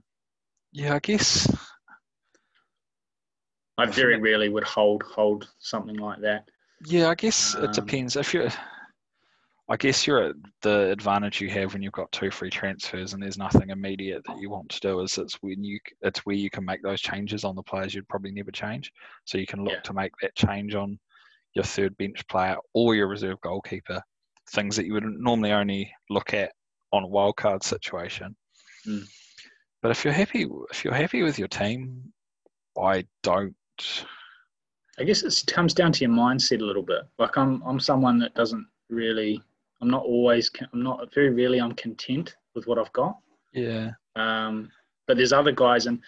Yeah, 0.70 0.94
I 0.94 0.98
guess. 1.00 1.52
I 3.76 3.86
very 3.86 4.16
rarely 4.20 4.48
would 4.48 4.62
hold 4.62 5.02
hold 5.02 5.48
something 5.58 5.96
like 5.96 6.20
that. 6.20 6.48
Yeah, 6.86 7.08
I 7.08 7.14
guess 7.14 7.54
um, 7.54 7.64
it 7.64 7.72
depends. 7.72 8.16
If 8.16 8.34
you're, 8.34 8.48
I 9.68 9.76
guess 9.76 10.06
you're 10.06 10.22
at 10.22 10.36
the 10.62 10.90
advantage 10.90 11.40
you 11.40 11.48
have 11.50 11.72
when 11.72 11.82
you've 11.82 11.92
got 11.92 12.12
two 12.12 12.30
free 12.30 12.50
transfers 12.50 13.14
and 13.14 13.22
there's 13.22 13.38
nothing 13.38 13.70
immediate 13.70 14.22
that 14.26 14.38
you 14.38 14.50
want 14.50 14.68
to 14.70 14.80
do. 14.80 15.00
Is 15.00 15.16
it's 15.16 15.34
when 15.42 15.64
you 15.64 15.78
it's 16.02 16.20
where 16.26 16.36
you 16.36 16.50
can 16.50 16.64
make 16.64 16.82
those 16.82 17.00
changes 17.00 17.44
on 17.44 17.54
the 17.54 17.62
players 17.62 17.94
you'd 17.94 18.08
probably 18.08 18.32
never 18.32 18.50
change. 18.50 18.92
So 19.24 19.38
you 19.38 19.46
can 19.46 19.64
look 19.64 19.74
yeah. 19.74 19.80
to 19.80 19.92
make 19.94 20.12
that 20.20 20.34
change 20.36 20.74
on 20.74 20.98
your 21.54 21.64
third 21.64 21.96
bench 21.96 22.26
player 22.28 22.56
or 22.74 22.94
your 22.94 23.08
reserve 23.08 23.40
goalkeeper. 23.40 24.02
Things 24.50 24.76
that 24.76 24.84
you 24.84 24.92
would 24.92 25.04
normally 25.04 25.52
only 25.52 25.90
look 26.10 26.34
at 26.34 26.52
on 26.92 27.04
a 27.04 27.08
wildcard 27.08 27.62
situation. 27.62 28.36
Mm. 28.86 29.06
But 29.80 29.90
if 29.90 30.04
you're 30.04 30.12
happy, 30.12 30.46
if 30.70 30.84
you're 30.84 30.94
happy 30.94 31.22
with 31.22 31.38
your 31.38 31.48
team, 31.48 32.12
I 32.78 33.04
don't 33.22 33.54
I 34.98 35.04
guess 35.04 35.22
it 35.22 35.52
comes 35.52 35.74
down 35.74 35.92
to 35.92 36.00
your 36.04 36.10
mindset 36.10 36.60
a 36.60 36.64
little 36.64 36.82
bit. 36.82 37.02
Like 37.18 37.36
I'm, 37.36 37.62
I'm 37.62 37.80
someone 37.80 38.18
that 38.20 38.34
doesn't 38.34 38.66
really, 38.88 39.42
I'm 39.80 39.90
not 39.90 40.04
always, 40.04 40.50
I'm 40.72 40.82
not 40.82 41.12
very 41.12 41.30
rarely, 41.30 41.60
I'm 41.60 41.74
content 41.74 42.36
with 42.54 42.66
what 42.66 42.78
I've 42.78 42.92
got. 42.92 43.18
Yeah. 43.52 43.90
Um, 44.16 44.70
but 45.06 45.16
there's 45.16 45.32
other 45.32 45.52
guys, 45.52 45.86
and 45.86 46.00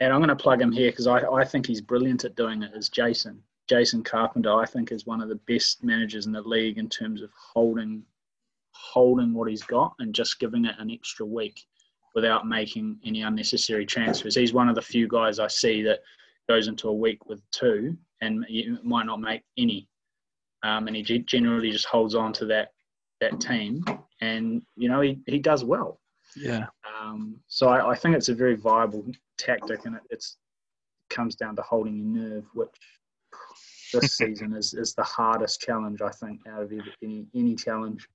and 0.00 0.12
I'm 0.12 0.20
going 0.20 0.28
to 0.28 0.36
plug 0.36 0.62
him 0.62 0.72
here 0.72 0.90
because 0.90 1.06
I, 1.06 1.20
I 1.20 1.44
think 1.44 1.66
he's 1.66 1.80
brilliant 1.80 2.24
at 2.24 2.36
doing 2.36 2.62
it. 2.62 2.72
Is 2.74 2.88
Jason 2.88 3.42
Jason 3.68 4.02
Carpenter? 4.02 4.54
I 4.54 4.64
think 4.66 4.92
is 4.92 5.06
one 5.06 5.20
of 5.20 5.28
the 5.28 5.40
best 5.46 5.84
managers 5.84 6.26
in 6.26 6.32
the 6.32 6.40
league 6.40 6.78
in 6.78 6.88
terms 6.88 7.22
of 7.22 7.30
holding 7.34 8.02
holding 8.72 9.34
what 9.34 9.48
he's 9.48 9.62
got 9.62 9.94
and 9.98 10.14
just 10.14 10.38
giving 10.38 10.64
it 10.64 10.74
an 10.78 10.90
extra 10.90 11.26
week 11.26 11.66
without 12.14 12.46
making 12.46 12.98
any 13.04 13.22
unnecessary 13.22 13.84
transfers. 13.84 14.34
He's 14.34 14.52
one 14.52 14.68
of 14.68 14.74
the 14.74 14.82
few 14.82 15.06
guys 15.06 15.38
I 15.38 15.48
see 15.48 15.82
that 15.82 16.00
goes 16.50 16.66
into 16.66 16.88
a 16.88 16.92
week 16.92 17.26
with 17.26 17.40
two 17.52 17.96
and 18.20 18.44
you 18.48 18.76
might 18.82 19.06
not 19.06 19.20
make 19.20 19.42
any. 19.56 19.88
Um, 20.64 20.88
and 20.88 20.96
he 20.96 21.02
generally 21.20 21.70
just 21.70 21.86
holds 21.86 22.16
on 22.16 22.32
to 22.34 22.46
that 22.46 22.72
that 23.20 23.40
team, 23.40 23.84
and 24.20 24.62
you 24.76 24.88
know 24.88 25.00
he, 25.00 25.20
he 25.26 25.38
does 25.38 25.62
well. 25.62 26.00
Yeah. 26.36 26.66
Um, 26.98 27.36
so 27.46 27.68
I, 27.68 27.90
I, 27.90 27.94
think 27.94 28.16
it's 28.16 28.28
a 28.28 28.34
very 28.34 28.56
viable 28.56 29.04
tactic, 29.38 29.84
and 29.84 29.96
it 29.96 30.02
it's, 30.10 30.36
comes 31.08 31.34
down 31.34 31.56
to 31.56 31.62
holding 31.62 31.96
your 31.96 32.06
nerve, 32.06 32.44
which 32.54 32.68
this 33.92 34.16
season 34.16 34.54
is, 34.54 34.74
is 34.74 34.94
the 34.94 35.02
hardest 35.02 35.60
challenge 35.60 36.02
I 36.02 36.10
think 36.10 36.40
out 36.48 36.62
of 36.62 36.72
any 37.02 37.26
any 37.34 37.54
challenge 37.54 38.08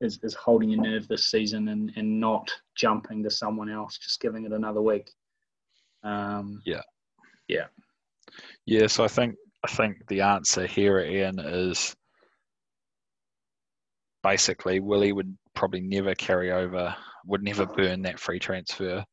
is, 0.00 0.20
is 0.22 0.34
holding 0.34 0.70
your 0.70 0.82
nerve 0.82 1.08
this 1.08 1.26
season 1.26 1.68
and, 1.68 1.90
and 1.96 2.20
not 2.20 2.50
jumping 2.76 3.22
to 3.22 3.30
someone 3.30 3.70
else, 3.70 3.98
just 3.98 4.20
giving 4.20 4.44
it 4.44 4.52
another 4.52 4.82
week. 4.82 5.10
Um, 6.04 6.62
yeah, 6.64 6.82
yeah, 7.48 7.66
yeah. 8.66 8.86
So 8.86 9.04
I 9.04 9.08
think 9.08 9.34
I 9.64 9.68
think 9.68 9.96
the 10.08 10.20
answer 10.20 10.66
here, 10.66 11.00
Ian, 11.00 11.38
is 11.38 11.94
basically 14.22 14.80
Willie 14.80 15.12
would 15.12 15.36
probably 15.54 15.80
never 15.80 16.14
carry 16.14 16.52
over, 16.52 16.94
would 17.26 17.42
never 17.42 17.66
burn 17.66 18.02
that 18.02 18.18
free 18.18 18.38
transfer. 18.38 19.04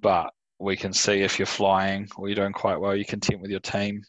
But 0.00 0.30
we 0.58 0.76
can 0.76 0.92
see 0.92 1.22
if 1.22 1.38
you're 1.38 1.46
flying 1.46 2.08
or 2.16 2.28
you're 2.28 2.36
doing 2.36 2.52
quite 2.52 2.80
well, 2.80 2.94
you're 2.94 3.04
content 3.04 3.40
with 3.40 3.50
your 3.50 3.60
team. 3.60 4.02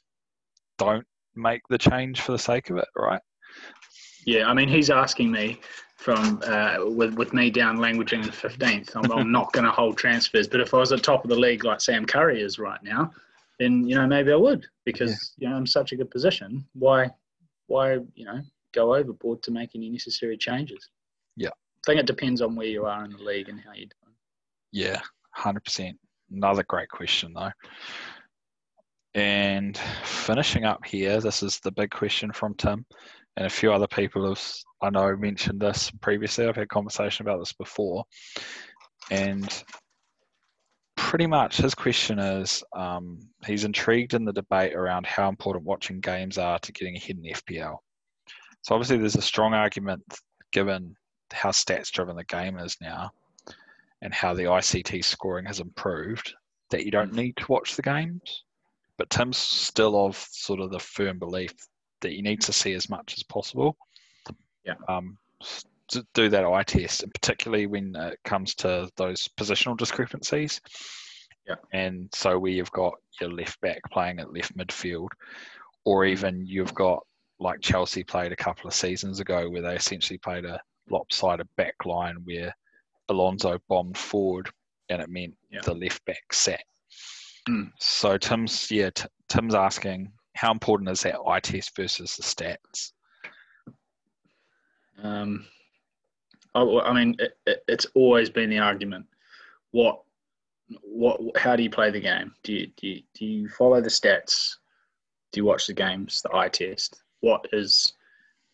Don't 0.77 1.05
make 1.35 1.61
the 1.69 1.77
change 1.77 2.21
for 2.21 2.31
the 2.31 2.39
sake 2.39 2.69
of 2.69 2.77
it, 2.77 2.87
right? 2.95 3.21
Yeah, 4.25 4.47
I 4.47 4.53
mean, 4.53 4.69
he's 4.69 4.89
asking 4.89 5.31
me 5.31 5.59
from 6.03 6.41
uh, 6.45 6.79
with 6.81 7.13
with 7.13 7.33
me 7.33 7.49
down 7.49 7.77
languaging 7.77 8.19
in 8.19 8.25
the 8.25 8.31
fifteenth. 8.31 8.93
I'm, 8.95 9.09
I'm 9.11 9.31
not 9.31 9.53
going 9.53 9.63
to 9.63 9.71
hold 9.71 9.97
transfers, 9.97 10.49
but 10.49 10.59
if 10.59 10.73
I 10.73 10.77
was 10.77 10.91
at 10.91 11.01
top 11.01 11.23
of 11.23 11.29
the 11.29 11.35
league 11.35 11.63
like 11.63 11.79
Sam 11.79 12.05
Curry 12.05 12.41
is 12.41 12.59
right 12.59 12.83
now, 12.83 13.11
then 13.57 13.87
you 13.87 13.95
know 13.95 14.05
maybe 14.05 14.33
I 14.33 14.35
would 14.35 14.65
because 14.83 15.33
yeah. 15.37 15.47
you 15.47 15.49
know 15.49 15.57
I'm 15.57 15.65
such 15.65 15.93
a 15.93 15.95
good 15.95 16.11
position. 16.11 16.65
Why, 16.73 17.09
why 17.67 17.99
you 18.15 18.25
know 18.25 18.41
go 18.73 18.95
overboard 18.95 19.41
to 19.43 19.51
make 19.51 19.71
any 19.75 19.89
necessary 19.89 20.35
changes? 20.35 20.89
Yeah, 21.37 21.49
I 21.49 21.81
think 21.85 22.01
it 22.01 22.05
depends 22.05 22.41
on 22.41 22.55
where 22.55 22.67
you 22.67 22.85
are 22.85 23.05
in 23.05 23.11
the 23.11 23.23
league 23.23 23.47
and 23.47 23.59
how 23.61 23.71
you're 23.71 23.87
doing. 23.87 24.15
Yeah, 24.73 24.99
hundred 25.31 25.63
percent. 25.63 25.97
Another 26.29 26.63
great 26.67 26.89
question 26.89 27.33
though. 27.33 27.51
And 29.15 29.77
finishing 30.03 30.65
up 30.65 30.83
here, 30.83 31.21
this 31.21 31.43
is 31.43 31.59
the 31.59 31.71
big 31.71 31.91
question 31.91 32.33
from 32.33 32.55
Tim 32.55 32.85
and 33.37 33.45
a 33.45 33.49
few 33.49 33.73
other 33.73 33.87
people 33.87 34.27
have 34.27 34.41
I 34.81 34.89
know 34.89 35.15
mentioned 35.15 35.61
this 35.61 35.89
previously. 36.01 36.45
I've 36.45 36.55
had 36.55 36.69
conversation 36.69 37.25
about 37.25 37.39
this 37.39 37.53
before, 37.53 38.03
and 39.09 39.63
pretty 40.95 41.25
much 41.25 41.57
his 41.57 41.73
question 41.73 42.19
is 42.19 42.63
um, 42.75 43.19
he's 43.45 43.63
intrigued 43.63 44.13
in 44.13 44.25
the 44.25 44.33
debate 44.33 44.73
around 44.73 45.05
how 45.05 45.29
important 45.29 45.65
watching 45.65 45.99
games 45.99 46.37
are 46.37 46.59
to 46.59 46.71
getting 46.71 46.97
ahead 46.97 47.17
in 47.17 47.33
FPL. 47.33 47.77
So 48.61 48.75
obviously, 48.75 48.97
there's 48.97 49.15
a 49.15 49.21
strong 49.21 49.53
argument 49.53 50.03
given 50.51 50.95
how 51.31 51.49
stats 51.49 51.91
driven 51.91 52.15
the 52.15 52.23
game 52.25 52.57
is 52.57 52.77
now, 52.81 53.11
and 54.01 54.13
how 54.13 54.33
the 54.33 54.43
ICT 54.43 55.03
scoring 55.03 55.45
has 55.45 55.59
improved 55.59 56.33
that 56.69 56.85
you 56.85 56.91
don't 56.91 57.13
need 57.13 57.37
to 57.37 57.51
watch 57.51 57.75
the 57.75 57.81
games. 57.81 58.43
But 58.97 59.09
Tim's 59.09 59.37
still 59.37 60.05
of 60.05 60.15
sort 60.15 60.59
of 60.59 60.71
the 60.71 60.79
firm 60.79 61.19
belief 61.19 61.53
that 62.03 62.13
you 62.13 62.21
need 62.21 62.41
to 62.41 62.53
see 62.53 62.73
as 62.73 62.89
much 62.89 63.15
as 63.17 63.23
possible. 63.23 63.75
Yeah. 64.63 64.75
Um, 64.87 65.17
to 65.89 66.05
do 66.13 66.29
that 66.29 66.45
eye 66.45 66.63
test, 66.63 67.03
and 67.03 67.13
particularly 67.13 67.67
when 67.67 67.95
it 67.95 68.19
comes 68.23 68.55
to 68.55 68.89
those 68.95 69.27
positional 69.37 69.77
discrepancies. 69.77 70.61
Yeah. 71.47 71.55
And 71.73 72.09
so 72.13 72.39
where 72.39 72.51
you've 72.51 72.71
got 72.71 72.93
your 73.19 73.31
left 73.31 73.59
back 73.61 73.81
playing 73.91 74.19
at 74.19 74.33
left 74.33 74.57
midfield, 74.57 75.09
or 75.83 76.05
even 76.05 76.45
you've 76.45 76.73
got 76.73 77.05
like 77.39 77.59
Chelsea 77.59 78.03
played 78.03 78.31
a 78.31 78.37
couple 78.37 78.67
of 78.67 78.73
seasons 78.73 79.19
ago, 79.19 79.49
where 79.49 79.61
they 79.61 79.75
essentially 79.75 80.17
played 80.17 80.45
a 80.45 80.59
lopsided 80.89 81.47
back 81.57 81.75
line 81.85 82.15
where 82.23 82.55
Alonso 83.09 83.59
bombed 83.67 83.97
forward, 83.97 84.49
and 84.89 85.01
it 85.01 85.09
meant 85.09 85.35
yeah. 85.51 85.61
the 85.65 85.73
left 85.73 86.03
back 86.05 86.31
sat. 86.31 86.63
Mm. 87.49 87.71
So 87.79 88.17
Tim's 88.17 88.71
yeah, 88.71 88.89
t- 88.91 89.05
Tim's 89.27 89.55
asking 89.55 90.11
how 90.35 90.51
important 90.51 90.89
is 90.89 91.01
that 91.01 91.19
eye 91.27 91.39
test 91.39 91.75
versus 91.75 92.17
the 92.17 92.23
stats? 92.23 92.91
Um, 95.01 95.45
I, 96.55 96.61
I 96.61 96.93
mean, 96.93 97.15
it, 97.19 97.37
it, 97.45 97.63
it's 97.67 97.87
always 97.95 98.29
been 98.29 98.49
the 98.49 98.59
argument. 98.59 99.05
What, 99.71 100.01
what, 100.81 101.19
how 101.37 101.55
do 101.55 101.63
you 101.63 101.69
play 101.69 101.91
the 101.91 101.99
game? 101.99 102.33
Do 102.43 102.53
you, 102.53 102.67
do 102.77 102.87
you, 102.87 103.01
do 103.13 103.25
you 103.25 103.49
follow 103.49 103.81
the 103.81 103.89
stats? 103.89 104.55
Do 105.31 105.39
you 105.39 105.45
watch 105.45 105.67
the 105.67 105.73
games, 105.73 106.21
the 106.21 106.35
eye 106.35 106.49
test? 106.49 107.01
What 107.21 107.47
is, 107.53 107.93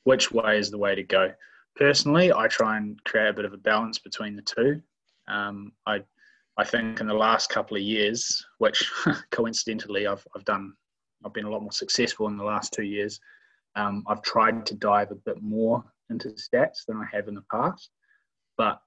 which 0.04 0.32
way 0.32 0.58
is 0.58 0.72
the 0.72 0.78
way 0.78 0.96
to 0.96 1.04
go? 1.04 1.32
Personally, 1.76 2.32
I 2.34 2.48
try 2.48 2.78
and 2.78 3.02
create 3.04 3.30
a 3.30 3.34
bit 3.34 3.46
of 3.46 3.54
a 3.54 3.58
balance 3.58 4.00
between 4.00 4.36
the 4.36 4.42
two. 4.42 4.82
Um, 5.28 5.72
I, 5.86 6.04
I 6.58 6.64
think 6.64 7.00
in 7.00 7.08
the 7.08 7.14
last 7.14 7.50
couple 7.50 7.78
of 7.78 7.84
years, 7.84 8.46
which 8.58 8.92
coincidentally 9.32 10.08
I've, 10.08 10.26
I've 10.36 10.46
done 10.46 10.74
I've 11.26 11.34
been 11.34 11.46
a 11.46 11.50
lot 11.50 11.62
more 11.62 11.72
successful 11.72 12.28
in 12.28 12.38
the 12.38 12.44
last 12.44 12.74
two 12.74 12.84
years. 12.84 13.20
Um, 13.76 14.04
I've 14.08 14.22
tried 14.22 14.66
to 14.68 14.76
dive 14.76 15.12
a 15.12 15.16
bit 15.16 15.42
more 15.42 15.84
into 16.10 16.30
stats 16.30 16.86
than 16.88 16.98
I 16.98 17.06
have 17.12 17.28
in 17.28 17.36
the 17.36 17.44
past, 17.52 17.90
but 18.58 18.82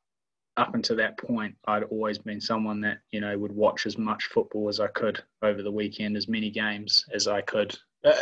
up 0.57 0.75
until 0.75 0.97
that 0.97 1.19
point, 1.19 1.55
I'd 1.67 1.85
always 1.85 2.19
been 2.19 2.41
someone 2.41 2.81
that 2.83 2.99
you 3.11 3.21
know 3.21 3.39
would 3.39 3.53
watch 3.53 3.87
as 3.87 3.97
much 3.97 4.25
football 4.25 4.69
as 4.69 4.81
I 4.81 4.89
could 4.89 5.23
over 5.43 5.63
the 5.63 5.71
weekend, 5.71 6.17
as 6.17 6.29
many 6.29 6.51
games 6.51 7.05
as 7.15 7.27
I 7.27 7.41
could. 7.43 7.77
Uh, 8.05 8.13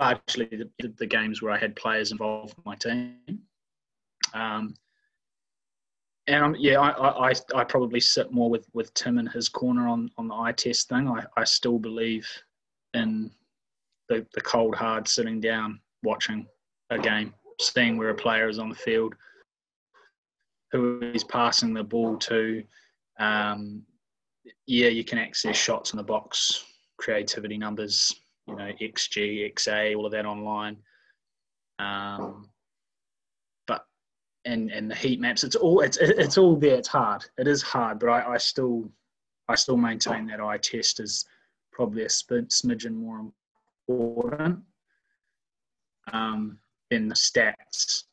largely 0.00 0.46
the, 0.50 0.88
the, 0.98 1.06
games 1.06 1.40
where 1.40 1.52
I 1.52 1.58
had 1.58 1.76
players 1.76 2.12
involved 2.12 2.54
in 2.56 2.62
my 2.64 2.76
team. 2.76 3.16
Um, 4.34 4.74
and 6.26 6.44
I'm, 6.44 6.54
yeah, 6.56 6.80
I, 6.80 7.30
I, 7.30 7.32
I 7.54 7.64
probably 7.64 8.00
sit 8.00 8.32
more 8.32 8.50
with, 8.50 8.66
with 8.72 8.92
Tim 8.94 9.18
in 9.18 9.26
his 9.26 9.48
corner 9.48 9.88
on, 9.88 10.10
on 10.18 10.28
the 10.28 10.34
eye 10.34 10.52
test 10.52 10.88
thing. 10.88 11.08
I, 11.08 11.24
I 11.36 11.44
still 11.44 11.78
believe 11.78 12.28
in 12.94 13.30
the, 14.08 14.26
the 14.34 14.40
cold 14.40 14.74
hard 14.74 15.08
sitting 15.08 15.40
down 15.40 15.80
watching 16.02 16.46
a 16.90 16.98
game, 16.98 17.32
seeing 17.60 17.96
where 17.96 18.10
a 18.10 18.14
player 18.14 18.48
is 18.48 18.58
on 18.58 18.68
the 18.68 18.74
field, 18.74 19.14
who 20.70 21.00
he's 21.12 21.24
passing 21.24 21.74
the 21.74 21.84
ball 21.84 22.16
to. 22.18 22.62
Um, 23.18 23.82
yeah, 24.66 24.88
you 24.88 25.04
can 25.04 25.18
access 25.18 25.56
shots 25.56 25.92
in 25.92 25.96
the 25.96 26.02
box, 26.02 26.64
creativity 26.98 27.56
numbers, 27.56 28.14
you 28.46 28.56
know, 28.56 28.70
XG, 28.80 29.52
XA, 29.54 29.96
all 29.96 30.06
of 30.06 30.12
that 30.12 30.26
online. 30.26 30.76
Um, 31.78 32.48
but 33.66 33.86
and 34.44 34.70
and 34.70 34.90
the 34.90 34.94
heat 34.94 35.20
maps, 35.20 35.44
it's 35.44 35.56
all 35.56 35.80
it's 35.80 35.98
it's 35.98 36.38
all 36.38 36.56
there. 36.56 36.76
It's 36.76 36.88
hard. 36.88 37.24
It 37.38 37.46
is 37.46 37.62
hard, 37.62 37.98
but 37.98 38.08
I, 38.08 38.34
I 38.34 38.38
still 38.38 38.90
I 39.48 39.54
still 39.54 39.76
maintain 39.76 40.26
that 40.26 40.40
eye 40.40 40.58
test 40.58 41.00
is 41.00 41.24
probably 41.72 42.02
a 42.02 42.08
smidgen 42.08 42.94
more 42.94 43.20
important 43.88 44.60
um, 46.12 46.58
than 46.90 47.08
the 47.08 47.14
stats. 47.14 48.04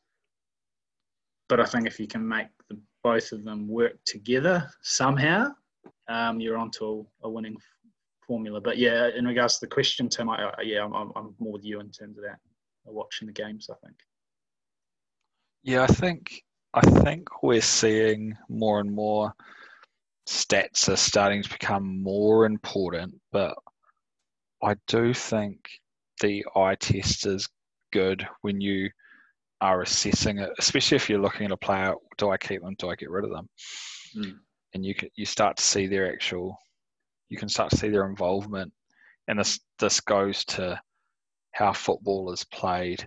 But 1.48 1.60
I 1.60 1.64
think 1.64 1.86
if 1.86 1.98
you 2.00 2.06
can 2.06 2.26
make 2.26 2.46
the, 2.68 2.78
both 3.02 3.32
of 3.32 3.44
them 3.44 3.68
work 3.68 3.98
together 4.04 4.68
somehow, 4.82 5.52
um, 6.08 6.40
you're 6.40 6.58
onto 6.58 6.84
a, 7.22 7.26
a, 7.26 7.30
winning 7.30 7.56
formula. 8.26 8.60
But 8.60 8.78
yeah, 8.78 9.08
in 9.16 9.26
regards 9.26 9.54
to 9.54 9.66
the 9.66 9.70
question, 9.70 10.08
Tim, 10.08 10.28
I, 10.28 10.52
I, 10.58 10.62
yeah, 10.62 10.84
I'm, 10.84 10.94
I'm 10.94 11.34
more 11.38 11.52
with 11.52 11.64
you 11.64 11.80
in 11.80 11.90
terms 11.90 12.18
of 12.18 12.24
that, 12.24 12.38
watching 12.84 13.26
the 13.26 13.32
games. 13.32 13.68
I 13.70 13.74
think. 13.84 13.96
Yeah, 15.62 15.82
I 15.82 15.86
think 15.86 16.42
I 16.72 16.80
think 16.80 17.42
we're 17.42 17.60
seeing 17.60 18.36
more 18.48 18.80
and 18.80 18.92
more 18.92 19.34
stats 20.30 20.88
are 20.88 20.96
starting 20.96 21.42
to 21.42 21.50
become 21.50 22.02
more 22.02 22.46
important, 22.46 23.20
but 23.32 23.56
I 24.62 24.76
do 24.86 25.12
think 25.12 25.68
the 26.20 26.46
eye 26.54 26.76
test 26.76 27.26
is 27.26 27.48
good 27.92 28.26
when 28.42 28.60
you 28.60 28.90
are 29.60 29.82
assessing 29.82 30.38
it, 30.38 30.50
especially 30.58 30.96
if 30.96 31.10
you're 31.10 31.20
looking 31.20 31.46
at 31.46 31.52
a 31.52 31.56
player. 31.56 31.94
Do 32.16 32.30
I 32.30 32.36
keep 32.36 32.62
them? 32.62 32.76
Do 32.78 32.90
I 32.90 32.94
get 32.94 33.10
rid 33.10 33.24
of 33.24 33.30
them? 33.30 33.48
Mm. 34.16 34.38
And 34.74 34.84
you 34.84 34.94
can, 34.94 35.08
you 35.16 35.26
start 35.26 35.56
to 35.56 35.64
see 35.64 35.88
their 35.88 36.12
actual, 36.12 36.56
you 37.28 37.36
can 37.36 37.48
start 37.48 37.70
to 37.70 37.76
see 37.76 37.88
their 37.88 38.06
involvement, 38.06 38.72
and 39.26 39.38
this 39.38 39.58
this 39.80 40.00
goes 40.00 40.44
to 40.44 40.80
how 41.52 41.72
football 41.72 42.32
is 42.32 42.44
played. 42.44 43.06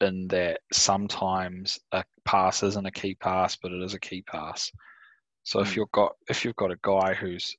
In 0.00 0.26
that 0.28 0.60
sometimes 0.72 1.78
a 1.92 2.04
pass 2.24 2.62
isn't 2.62 2.86
a 2.86 2.90
key 2.90 3.14
pass, 3.14 3.56
but 3.56 3.72
it 3.72 3.82
is 3.82 3.94
a 3.94 4.00
key 4.00 4.22
pass. 4.22 4.70
So 5.44 5.60
if 5.60 5.72
hmm. 5.72 5.80
you've 5.80 5.92
got 5.92 6.12
if 6.28 6.44
you've 6.44 6.56
got 6.56 6.72
a 6.72 6.78
guy 6.82 7.14
who's 7.14 7.56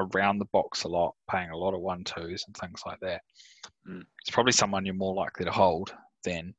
around 0.00 0.38
the 0.38 0.46
box 0.46 0.84
a 0.84 0.88
lot, 0.88 1.14
paying 1.30 1.50
a 1.50 1.56
lot 1.56 1.74
of 1.74 1.80
one 1.80 2.04
twos 2.04 2.44
and 2.46 2.56
things 2.56 2.82
like 2.86 2.98
that. 3.00 3.22
Mm. 3.88 4.04
It's 4.20 4.30
probably 4.30 4.52
someone 4.52 4.84
you're 4.84 4.94
more 4.94 5.14
likely 5.14 5.44
to 5.44 5.52
hold 5.52 5.94
than 6.24 6.54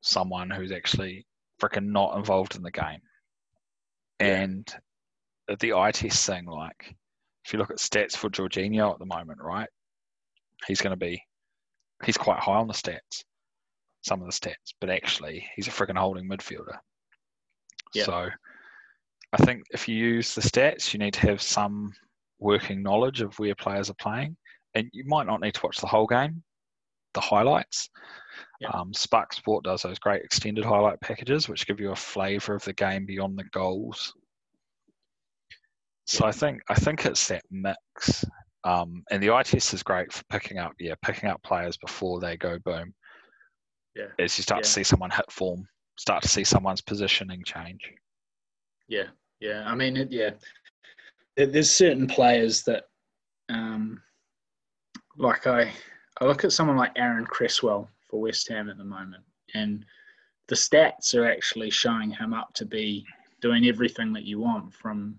someone 0.00 0.50
who's 0.50 0.72
actually 0.72 1.26
freaking 1.60 1.86
not 1.86 2.16
involved 2.16 2.56
in 2.56 2.62
the 2.62 2.70
game. 2.70 3.00
Yeah. 4.20 4.42
And 4.42 4.74
the 5.60 5.74
eye 5.74 5.90
test 5.90 6.26
thing, 6.26 6.46
like 6.46 6.94
if 7.44 7.52
you 7.52 7.58
look 7.58 7.70
at 7.70 7.78
stats 7.78 8.16
for 8.16 8.30
Jorginho 8.30 8.92
at 8.92 8.98
the 8.98 9.06
moment, 9.06 9.40
right? 9.42 9.68
He's 10.66 10.80
going 10.80 10.92
to 10.92 10.96
be, 10.96 11.22
he's 12.04 12.18
quite 12.18 12.38
high 12.38 12.56
on 12.56 12.68
the 12.68 12.74
stats, 12.74 13.24
some 14.02 14.20
of 14.20 14.26
the 14.26 14.32
stats, 14.32 14.74
but 14.80 14.90
actually 14.90 15.46
he's 15.56 15.68
a 15.68 15.70
freaking 15.70 15.98
holding 15.98 16.28
midfielder. 16.28 16.76
Yeah. 17.94 18.04
So 18.04 18.28
I 19.32 19.36
think 19.44 19.64
if 19.70 19.88
you 19.88 19.96
use 19.96 20.34
the 20.34 20.40
stats, 20.40 20.92
you 20.92 20.98
need 20.98 21.14
to 21.14 21.20
have 21.28 21.40
some 21.40 21.92
working 22.38 22.82
knowledge 22.82 23.20
of 23.20 23.38
where 23.38 23.54
players 23.54 23.90
are 23.90 23.94
playing, 23.94 24.36
and 24.74 24.88
you 24.92 25.04
might 25.06 25.26
not 25.26 25.40
need 25.40 25.54
to 25.54 25.60
watch 25.62 25.78
the 25.78 25.86
whole 25.86 26.06
game, 26.06 26.42
the 27.14 27.20
highlights. 27.20 27.88
Yeah. 28.60 28.70
Um, 28.70 28.92
Spark 28.92 29.32
Sport 29.32 29.64
does 29.64 29.82
those 29.82 29.98
great 29.98 30.22
extended 30.22 30.64
highlight 30.64 31.00
packages, 31.00 31.48
which 31.48 31.66
give 31.66 31.80
you 31.80 31.92
a 31.92 31.96
flavour 31.96 32.54
of 32.54 32.64
the 32.64 32.72
game 32.72 33.06
beyond 33.06 33.38
the 33.38 33.44
goals. 33.52 34.12
So 36.06 36.26
I 36.26 36.32
think 36.32 36.60
I 36.68 36.74
think 36.74 37.06
it's 37.06 37.28
that 37.28 37.44
mix, 37.50 38.24
um, 38.64 39.04
and 39.10 39.22
the 39.22 39.30
eye 39.30 39.44
test 39.44 39.72
is 39.74 39.82
great 39.82 40.12
for 40.12 40.24
picking 40.24 40.58
up 40.58 40.72
yeah 40.80 40.94
picking 41.02 41.28
up 41.28 41.40
players 41.44 41.76
before 41.76 42.18
they 42.18 42.36
go 42.36 42.58
boom. 42.64 42.92
Yeah. 43.94 44.06
As 44.18 44.36
you 44.36 44.42
start 44.42 44.64
to 44.64 44.68
see 44.68 44.82
someone 44.82 45.10
hit 45.10 45.30
form, 45.30 45.66
start 45.98 46.22
to 46.22 46.28
see 46.28 46.42
someone's 46.42 46.80
positioning 46.80 47.42
change. 47.44 47.80
Yeah, 48.88 49.06
yeah. 49.40 49.64
I 49.66 49.74
mean, 49.74 49.96
it, 49.96 50.10
yeah. 50.10 50.30
There's 51.36 51.70
certain 51.70 52.06
players 52.06 52.62
that, 52.64 52.84
um, 53.48 54.02
like 55.16 55.46
I, 55.46 55.72
I 56.20 56.24
look 56.24 56.44
at 56.44 56.52
someone 56.52 56.76
like 56.76 56.92
Aaron 56.96 57.24
Cresswell 57.24 57.88
for 58.08 58.20
West 58.20 58.48
Ham 58.48 58.68
at 58.68 58.76
the 58.76 58.84
moment, 58.84 59.24
and 59.54 59.84
the 60.48 60.54
stats 60.54 61.14
are 61.14 61.30
actually 61.30 61.70
showing 61.70 62.10
him 62.10 62.34
up 62.34 62.52
to 62.54 62.66
be 62.66 63.06
doing 63.40 63.66
everything 63.66 64.12
that 64.12 64.24
you 64.24 64.40
want 64.40 64.74
from 64.74 65.16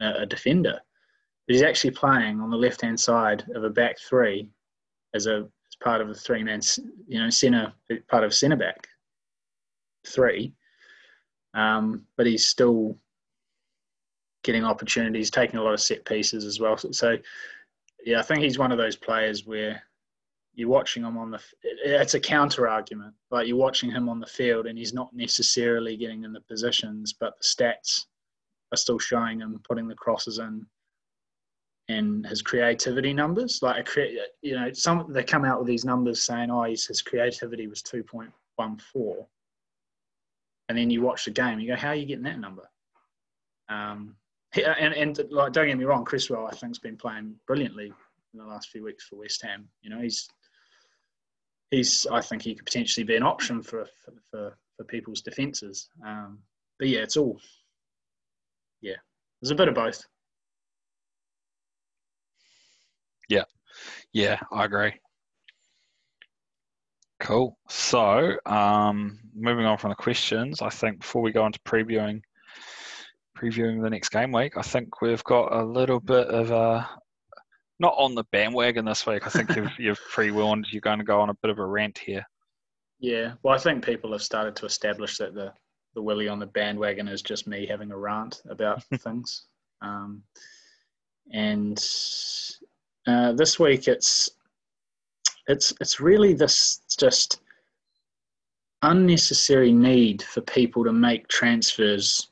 a, 0.00 0.22
a 0.22 0.26
defender. 0.26 0.80
But 1.46 1.54
he's 1.54 1.62
actually 1.62 1.90
playing 1.90 2.40
on 2.40 2.50
the 2.50 2.56
left 2.56 2.80
hand 2.80 2.98
side 2.98 3.44
of 3.54 3.64
a 3.64 3.70
back 3.70 3.98
three 3.98 4.48
as 5.14 5.26
a 5.26 5.40
as 5.68 5.76
part 5.82 6.00
of 6.00 6.08
a 6.08 6.14
three 6.14 6.42
man, 6.42 6.60
you 7.06 7.20
know, 7.20 7.28
center 7.28 7.72
part 8.08 8.24
of 8.24 8.32
centre 8.32 8.56
back 8.56 8.86
three 10.06 10.54
um, 11.56 12.04
but 12.16 12.26
he's 12.26 12.46
still 12.46 12.96
getting 14.46 14.64
opportunities, 14.64 15.28
taking 15.28 15.58
a 15.58 15.62
lot 15.62 15.74
of 15.74 15.80
set 15.80 16.04
pieces 16.04 16.44
as 16.44 16.60
well. 16.60 16.76
So, 16.76 16.92
so, 16.92 17.18
yeah, 18.04 18.20
I 18.20 18.22
think 18.22 18.40
he's 18.40 18.58
one 18.58 18.70
of 18.70 18.78
those 18.78 18.94
players 18.94 19.44
where 19.44 19.82
you're 20.54 20.68
watching 20.68 21.02
him 21.02 21.18
on 21.18 21.32
the. 21.32 21.40
It's 21.62 22.14
a 22.14 22.20
counter 22.20 22.68
argument, 22.68 23.12
like 23.32 23.48
you're 23.48 23.56
watching 23.56 23.90
him 23.90 24.08
on 24.08 24.20
the 24.20 24.26
field, 24.26 24.66
and 24.66 24.78
he's 24.78 24.94
not 24.94 25.12
necessarily 25.12 25.96
getting 25.96 26.22
in 26.22 26.32
the 26.32 26.40
positions, 26.40 27.12
but 27.12 27.34
the 27.36 27.44
stats 27.44 28.06
are 28.72 28.76
still 28.76 29.00
showing 29.00 29.40
him 29.40 29.60
putting 29.68 29.88
the 29.88 29.94
crosses 29.96 30.38
in. 30.38 30.64
And 31.88 32.26
his 32.26 32.42
creativity 32.42 33.12
numbers, 33.12 33.60
like 33.62 33.88
you 34.42 34.54
know, 34.54 34.72
some 34.72 35.12
they 35.12 35.22
come 35.22 35.44
out 35.44 35.58
with 35.58 35.68
these 35.68 35.84
numbers 35.84 36.22
saying, 36.22 36.50
"Oh, 36.50 36.62
his, 36.62 37.02
creativity 37.04 37.66
was 37.66 37.82
two 37.82 38.02
point 38.02 38.30
one 38.56 38.78
four, 38.78 39.26
and 40.68 40.78
then 40.78 40.90
you 40.90 41.02
watch 41.02 41.24
the 41.24 41.30
game, 41.32 41.58
you 41.58 41.68
go, 41.68 41.76
"How 41.76 41.88
are 41.88 41.94
you 41.94 42.06
getting 42.06 42.24
that 42.24 42.40
number?" 42.40 42.68
Um, 43.68 44.16
and 44.58 44.94
and 44.94 45.20
like, 45.30 45.52
don't 45.52 45.66
get 45.66 45.78
me 45.78 45.84
wrong, 45.84 46.04
Cresswell 46.04 46.46
I 46.46 46.54
think's 46.54 46.78
been 46.78 46.96
playing 46.96 47.34
brilliantly 47.46 47.92
in 48.32 48.38
the 48.38 48.44
last 48.46 48.70
few 48.70 48.84
weeks 48.84 49.06
for 49.06 49.16
West 49.16 49.42
Ham. 49.42 49.68
You 49.82 49.90
know, 49.90 50.00
he's 50.00 50.28
he's 51.70 52.06
I 52.10 52.20
think 52.20 52.42
he 52.42 52.54
could 52.54 52.66
potentially 52.66 53.04
be 53.04 53.16
an 53.16 53.22
option 53.22 53.62
for 53.62 53.86
for 54.04 54.12
for, 54.30 54.58
for 54.76 54.84
people's 54.84 55.22
defences. 55.22 55.88
Um, 56.04 56.38
but 56.78 56.88
yeah, 56.88 57.00
it's 57.00 57.16
all 57.16 57.40
yeah, 58.80 58.96
there's 59.40 59.50
a 59.50 59.56
bit 59.56 59.68
of 59.68 59.74
both. 59.74 60.04
Yeah, 63.28 63.44
yeah, 64.12 64.38
I 64.52 64.64
agree. 64.64 64.94
Cool. 67.18 67.56
So, 67.68 68.36
um, 68.44 69.18
moving 69.34 69.64
on 69.64 69.78
from 69.78 69.90
the 69.90 69.96
questions, 69.96 70.60
I 70.60 70.68
think 70.68 71.00
before 71.00 71.22
we 71.22 71.32
go 71.32 71.46
into 71.46 71.58
previewing 71.60 72.20
previewing 73.36 73.82
the 73.82 73.90
next 73.90 74.08
game 74.08 74.32
week, 74.32 74.56
I 74.56 74.62
think 74.62 75.00
we've 75.00 75.24
got 75.24 75.52
a 75.52 75.62
little 75.62 76.00
bit 76.00 76.28
of 76.28 76.50
a 76.50 76.88
not 77.78 77.94
on 77.98 78.14
the 78.14 78.24
bandwagon 78.32 78.84
this 78.84 79.06
week. 79.06 79.26
I 79.26 79.30
think 79.30 79.54
you've 79.54 79.72
you've 79.78 80.00
pre-warned 80.10 80.66
you're 80.70 80.80
going 80.80 80.98
to 80.98 81.04
go 81.04 81.20
on 81.20 81.30
a 81.30 81.34
bit 81.34 81.50
of 81.50 81.58
a 81.58 81.66
rant 81.66 81.98
here. 81.98 82.26
Yeah, 82.98 83.34
well, 83.42 83.54
I 83.54 83.58
think 83.58 83.84
people 83.84 84.12
have 84.12 84.22
started 84.22 84.56
to 84.56 84.66
establish 84.66 85.18
that 85.18 85.34
the 85.34 85.52
the 85.94 86.02
Willie 86.02 86.28
on 86.28 86.38
the 86.38 86.46
bandwagon 86.46 87.08
is 87.08 87.22
just 87.22 87.46
me 87.46 87.66
having 87.66 87.90
a 87.90 87.96
rant 87.96 88.42
about 88.48 88.82
things. 89.00 89.46
Um, 89.82 90.22
and 91.32 91.78
uh, 93.06 93.32
this 93.32 93.58
week, 93.58 93.88
it's 93.88 94.30
it's 95.48 95.72
it's 95.80 96.00
really 96.00 96.32
this 96.32 96.80
just 96.98 97.40
unnecessary 98.82 99.72
need 99.72 100.22
for 100.22 100.40
people 100.42 100.84
to 100.84 100.92
make 100.92 101.26
transfers 101.28 102.28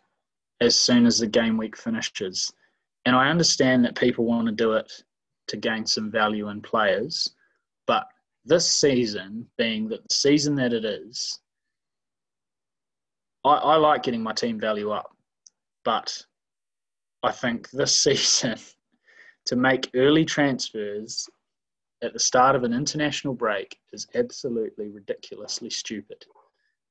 as 0.65 0.79
soon 0.79 1.07
as 1.07 1.19
the 1.19 1.27
game 1.27 1.57
week 1.57 1.77
finishes. 1.77 2.53
And 3.07 3.15
I 3.15 3.29
understand 3.29 3.85
that 3.85 3.97
people 3.97 4.25
want 4.25 4.47
to 4.47 4.53
do 4.53 4.73
it 4.73 4.91
to 5.49 5.57
gain 5.57 5.87
some 5.87 6.11
value 6.11 6.49
in 6.49 6.63
players, 6.63 7.35
but 7.87 8.07
this 8.45 8.71
season, 8.71 9.47
being 9.59 9.89
that 9.89 10.03
the 10.09 10.15
season 10.15 10.55
that 10.57 10.73
it 10.73 10.85
is, 10.85 11.41
I, 13.45 13.55
I 13.55 13.77
like 13.77 14.03
getting 14.03 14.23
my 14.23 14.33
team 14.33 14.59
value 14.59 14.91
up, 14.91 15.15
but 15.85 16.23
I 17.23 17.33
think 17.33 17.71
this 17.71 17.97
season 18.01 18.57
to 19.47 19.57
make 19.57 19.91
early 19.95 20.25
transfers 20.25 21.29
at 22.03 22.13
the 22.13 22.19
start 22.19 22.57
of 22.57 22.65
an 22.65 22.73
international 22.73 23.35
break 23.35 23.79
is 23.93 24.07
absolutely 24.15 24.89
ridiculously 24.89 25.71
stupid. 25.71 26.25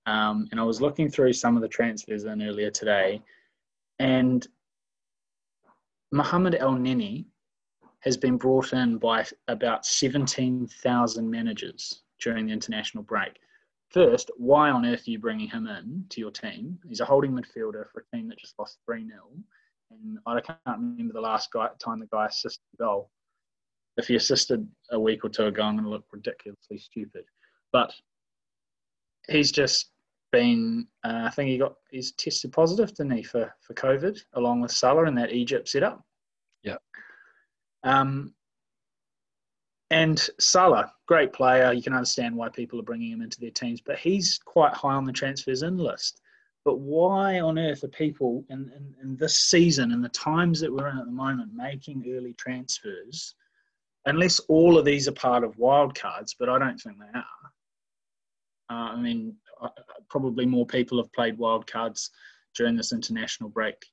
Um, 0.06 0.48
and 0.52 0.60
I 0.60 0.64
was 0.64 0.82
looking 0.82 1.10
through 1.10 1.34
some 1.34 1.56
of 1.56 1.62
the 1.62 1.68
transfers 1.68 2.26
in 2.26 2.42
earlier 2.42 2.72
today, 2.72 3.22
and 4.00 4.48
Mohamed 6.12 6.54
Elneny 6.54 7.26
has 8.02 8.18
been 8.18 8.38
brought 8.38 8.74
in 8.74 8.98
by 8.98 9.26
about 9.48 9.86
17,000 9.86 11.30
managers 11.30 12.04
during 12.20 12.48
the 12.48 12.54
international 12.54 13.04
break. 13.04 13.40
First, 13.90 14.32
why 14.38 14.70
on 14.70 14.86
earth 14.86 15.08
are 15.08 15.12
you 15.12 15.20
bringing 15.20 15.48
him 15.48 15.68
in 15.68 16.06
to 16.10 16.20
your 16.20 16.32
team? 16.32 16.80
He's 16.88 17.00
a 17.00 17.06
holding 17.06 17.32
midfielder 17.32 17.86
for 17.92 18.04
a 18.04 18.16
team 18.16 18.28
that 18.30 18.40
just 18.40 18.56
lost 18.60 18.80
3 18.86 19.08
0. 19.08 19.20
And 19.92 20.18
I 20.26 20.42
can't 20.42 20.60
remember 20.68 21.14
the 21.14 21.22
last 21.22 21.52
guy, 21.52 21.70
time 21.80 22.00
the 22.00 22.08
guy 22.08 22.26
assisted 22.26 22.64
a 22.74 22.84
goal. 22.84 23.10
If 23.98 24.08
he 24.08 24.16
assisted 24.16 24.68
a 24.92 25.00
week 25.00 25.24
or 25.24 25.30
two 25.30 25.46
ago, 25.46 25.62
I'm 25.62 25.76
going 25.76 25.86
to 25.86 25.90
look 25.92 26.06
ridiculously 26.12 26.80
stupid. 26.80 27.26
But 27.72 27.94
he's 29.30 29.52
just 29.52 29.93
been, 30.34 30.88
uh, 31.06 31.22
I 31.26 31.30
think 31.30 31.50
he 31.50 31.58
got, 31.58 31.76
he's 31.92 32.12
tested 32.14 32.52
positive, 32.52 32.90
didn't 32.90 33.16
he, 33.16 33.24
for, 33.24 33.54
for 33.62 33.74
COVID, 33.76 34.20
along 34.34 34.60
with 34.60 34.72
Salah 34.72 35.08
in 35.08 35.16
that 35.16 35.32
Egypt 35.32 35.70
setup. 35.70 36.04
Yeah. 36.64 36.78
Um, 37.84 38.34
and 39.92 40.20
Salah, 40.40 40.92
great 41.08 41.32
player. 41.32 41.72
You 41.72 41.84
can 41.84 41.94
understand 41.94 42.36
why 42.36 42.50
people 42.50 42.80
are 42.80 42.84
bringing 42.84 43.12
him 43.12 43.22
into 43.22 43.40
their 43.40 43.52
teams, 43.52 43.80
but 43.80 44.00
he's 44.00 44.40
quite 44.44 44.74
high 44.74 44.96
on 44.96 45.06
the 45.06 45.14
transfers 45.14 45.62
in 45.62 45.78
list. 45.78 46.20
But 46.66 46.80
why 46.80 47.40
on 47.40 47.60
earth 47.60 47.84
are 47.84 47.90
people 47.90 48.44
in, 48.50 48.72
in, 48.76 48.96
in 49.04 49.18
this 49.18 49.38
season 49.38 49.92
and 49.92 50.04
the 50.04 50.10
times 50.10 50.60
that 50.62 50.74
we're 50.74 50.90
in 50.90 50.98
at 50.98 51.06
the 51.06 51.12
moment 51.12 51.54
making 51.54 52.06
early 52.10 52.34
transfers? 52.34 53.36
Unless 54.06 54.40
all 54.50 54.78
of 54.78 54.84
these 54.84 55.08
are 55.08 55.14
part 55.14 55.44
of 55.44 55.56
wildcards, 55.58 56.36
but 56.40 56.50
I 56.50 56.58
don't 56.58 56.80
think 56.80 56.98
they 56.98 57.20
are. 57.20 57.54
Uh, 58.70 58.94
I 58.94 59.00
mean, 59.00 59.36
probably 60.10 60.46
more 60.46 60.66
people 60.66 60.98
have 60.98 61.12
played 61.14 61.38
wildcards 61.38 62.10
during 62.56 62.76
this 62.76 62.94
international 62.94 63.50
break 63.50 63.86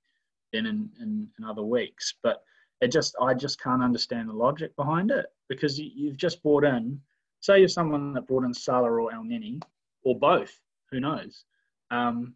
than 0.52 0.66
in, 0.66 0.90
in, 1.00 1.28
in 1.38 1.44
other 1.44 1.62
weeks. 1.62 2.14
But 2.22 2.42
it 2.80 2.88
just, 2.88 3.14
I 3.20 3.34
just 3.34 3.60
can't 3.60 3.82
understand 3.82 4.28
the 4.28 4.34
logic 4.34 4.74
behind 4.76 5.10
it 5.10 5.26
because 5.48 5.78
you, 5.78 5.90
you've 5.94 6.16
just 6.16 6.42
brought 6.42 6.64
in, 6.64 7.00
say 7.40 7.58
you're 7.58 7.68
someone 7.68 8.12
that 8.14 8.26
brought 8.26 8.44
in 8.44 8.54
Salah 8.54 8.90
or 8.90 9.12
Elneny 9.12 9.60
or 10.02 10.18
both, 10.18 10.58
who 10.90 11.00
knows? 11.00 11.44
Um, 11.90 12.34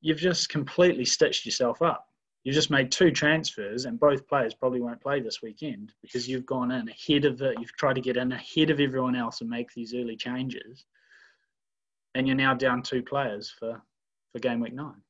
you've 0.00 0.18
just 0.18 0.48
completely 0.48 1.04
stitched 1.04 1.46
yourself 1.46 1.82
up. 1.82 2.06
You've 2.44 2.54
just 2.54 2.70
made 2.70 2.92
two 2.92 3.10
transfers, 3.10 3.86
and 3.86 3.98
both 3.98 4.28
players 4.28 4.54
probably 4.54 4.80
won't 4.80 5.00
play 5.00 5.18
this 5.18 5.42
weekend 5.42 5.92
because 6.00 6.28
you've 6.28 6.46
gone 6.46 6.70
in 6.70 6.88
ahead 6.88 7.24
of 7.24 7.42
it. 7.42 7.58
You've 7.58 7.72
tried 7.72 7.94
to 7.94 8.00
get 8.00 8.16
in 8.16 8.30
ahead 8.30 8.70
of 8.70 8.78
everyone 8.78 9.16
else 9.16 9.40
and 9.40 9.50
make 9.50 9.72
these 9.72 9.94
early 9.94 10.14
changes, 10.14 10.84
and 12.16 12.26
you're 12.26 12.36
now 12.36 12.54
down 12.54 12.82
two 12.82 13.02
players 13.02 13.54
for 13.58 13.80
for 14.32 14.38
game 14.38 14.58
week 14.58 14.72
nine 14.72 15.02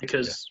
because 0.00 0.46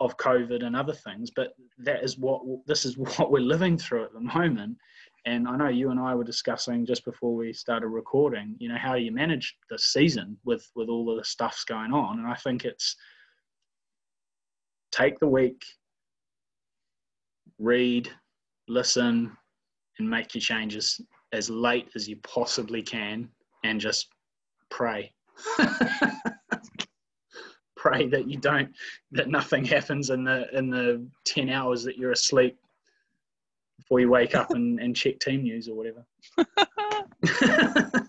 of 0.00 0.16
COVID 0.18 0.64
and 0.64 0.76
other 0.76 0.92
things, 0.92 1.30
but 1.34 1.54
that 1.78 2.04
is 2.04 2.18
what 2.18 2.42
this 2.66 2.84
is 2.84 2.96
what 3.16 3.30
we're 3.30 3.40
living 3.40 3.78
through 3.78 4.04
at 4.04 4.12
the 4.12 4.20
moment. 4.20 4.76
And 5.24 5.48
I 5.48 5.56
know 5.56 5.68
you 5.68 5.90
and 5.90 5.98
I 5.98 6.14
were 6.14 6.24
discussing 6.24 6.86
just 6.86 7.04
before 7.04 7.34
we 7.34 7.52
started 7.52 7.88
recording, 7.88 8.54
you 8.58 8.68
know, 8.68 8.78
how 8.78 8.94
do 8.94 9.00
you 9.00 9.10
manage 9.10 9.56
the 9.70 9.78
season 9.78 10.36
with 10.44 10.70
with 10.76 10.88
all 10.88 11.10
of 11.10 11.16
the 11.16 11.24
stuffs 11.24 11.64
going 11.64 11.92
on? 11.92 12.18
And 12.18 12.28
I 12.28 12.34
think 12.34 12.64
it's 12.64 12.94
take 14.92 15.18
the 15.18 15.26
week, 15.26 15.62
read, 17.58 18.10
listen, 18.68 19.32
and 19.98 20.08
make 20.08 20.34
your 20.34 20.40
changes 20.42 21.00
as 21.32 21.50
late 21.50 21.88
as 21.94 22.08
you 22.08 22.16
possibly 22.22 22.82
can, 22.82 23.28
and 23.64 23.80
just 23.80 24.08
pray. 24.70 25.12
pray 27.78 28.08
that 28.08 28.28
you 28.28 28.36
don't 28.36 28.70
that 29.12 29.28
nothing 29.28 29.64
happens 29.64 30.10
in 30.10 30.24
the 30.24 30.46
in 30.56 30.68
the 30.68 31.06
10 31.24 31.48
hours 31.48 31.84
that 31.84 31.96
you're 31.96 32.10
asleep 32.12 32.58
before 33.78 34.00
you 34.00 34.10
wake 34.10 34.34
up 34.34 34.50
and, 34.50 34.80
and 34.80 34.96
check 34.96 35.18
team 35.20 35.42
news 35.42 35.68
or 35.68 35.74
whatever. 35.76 36.04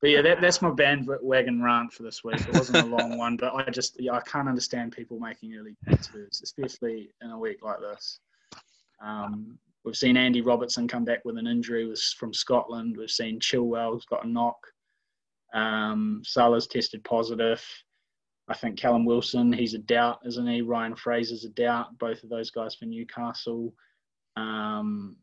But 0.00 0.10
yeah 0.10 0.22
that, 0.22 0.40
that's 0.40 0.60
my 0.60 0.70
bandwagon 0.72 1.62
rant 1.62 1.92
for 1.92 2.02
this 2.02 2.24
week. 2.24 2.40
It 2.40 2.54
wasn't 2.54 2.84
a 2.84 2.90
long 2.90 3.16
one 3.24 3.36
but 3.36 3.54
i 3.54 3.70
just 3.70 4.00
yeah, 4.00 4.14
i 4.14 4.20
can't 4.20 4.48
understand 4.48 4.90
people 4.90 5.20
making 5.20 5.54
early 5.54 5.76
transfers 5.84 6.40
especially 6.42 7.10
in 7.22 7.30
a 7.30 7.38
week 7.38 7.62
like 7.62 7.78
this. 7.78 8.18
Um, 9.00 9.56
we've 9.84 9.96
seen 9.96 10.16
andy 10.16 10.40
robertson 10.40 10.88
come 10.88 11.04
back 11.04 11.24
with 11.24 11.38
an 11.38 11.46
injury 11.46 11.86
was 11.86 12.12
from 12.18 12.34
scotland. 12.34 12.96
We've 12.96 13.08
seen 13.08 13.38
chilwell's 13.38 14.04
got 14.04 14.24
a 14.24 14.28
knock 14.28 14.58
um, 15.52 16.22
Salah's 16.24 16.66
tested 16.66 17.04
positive. 17.04 17.64
I 18.48 18.54
think 18.54 18.78
Callum 18.78 19.04
Wilson, 19.04 19.52
he's 19.52 19.74
a 19.74 19.78
doubt, 19.78 20.20
isn't 20.26 20.46
he? 20.46 20.62
Ryan 20.62 20.96
Fraser's 20.96 21.44
a 21.44 21.50
doubt. 21.50 21.98
Both 21.98 22.22
of 22.22 22.28
those 22.28 22.50
guys 22.50 22.74
for 22.74 22.86
Newcastle. 22.86 23.72
Um, 24.36 25.16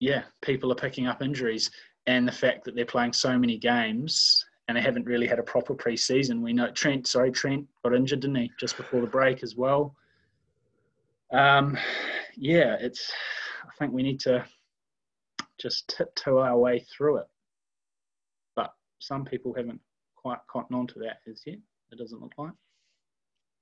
yeah, 0.00 0.22
people 0.42 0.72
are 0.72 0.76
picking 0.76 1.06
up 1.06 1.22
injuries, 1.22 1.70
and 2.06 2.26
the 2.26 2.32
fact 2.32 2.64
that 2.64 2.74
they're 2.74 2.86
playing 2.86 3.12
so 3.12 3.38
many 3.38 3.58
games 3.58 4.44
and 4.68 4.76
they 4.76 4.82
haven't 4.82 5.06
really 5.06 5.26
had 5.26 5.38
a 5.38 5.42
proper 5.42 5.74
pre-season. 5.74 6.42
We 6.42 6.52
know 6.52 6.70
Trent, 6.70 7.06
sorry, 7.06 7.30
Trent 7.30 7.66
got 7.82 7.94
injured, 7.94 8.20
didn't 8.20 8.36
he, 8.36 8.52
just 8.60 8.76
before 8.76 9.00
the 9.00 9.06
break 9.06 9.42
as 9.42 9.56
well. 9.56 9.94
Um, 11.32 11.76
yeah, 12.36 12.76
it's. 12.78 13.10
I 13.64 13.70
think 13.78 13.92
we 13.92 14.02
need 14.02 14.20
to 14.20 14.44
just 15.58 15.88
tiptoe 15.88 16.38
our 16.38 16.56
way 16.56 16.80
through 16.80 17.18
it. 17.18 17.26
Some 18.98 19.24
people 19.24 19.54
haven't 19.54 19.80
quite 20.16 20.38
cotton 20.50 20.76
on 20.76 20.86
to 20.88 20.98
that 21.00 21.18
as 21.30 21.42
yet. 21.46 21.58
It 21.92 21.98
doesn't 21.98 22.20
look 22.20 22.32
like. 22.36 22.52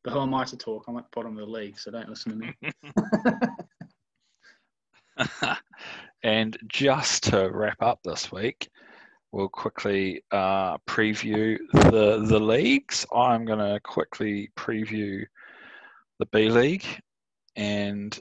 But 0.02 0.12
who 0.12 0.20
am 0.20 0.34
I 0.34 0.44
to 0.44 0.56
talk? 0.56 0.84
I'm 0.86 0.96
at 0.98 1.04
the 1.04 1.08
bottom 1.14 1.38
of 1.38 1.46
the 1.46 1.52
league, 1.52 1.78
so 1.78 1.90
don't 1.90 2.08
listen 2.08 2.32
to 2.32 2.38
me. 2.38 2.54
and 6.22 6.56
just 6.68 7.24
to 7.24 7.50
wrap 7.50 7.82
up 7.82 8.00
this 8.04 8.30
week, 8.30 8.68
we'll 9.32 9.48
quickly 9.48 10.22
uh, 10.30 10.78
preview 10.88 11.58
the 11.72 12.24
the 12.26 12.38
leagues. 12.38 13.04
I'm 13.14 13.44
going 13.44 13.58
to 13.58 13.80
quickly 13.80 14.50
preview 14.56 15.24
the 16.18 16.26
B 16.26 16.48
League 16.48 16.86
and 17.56 18.18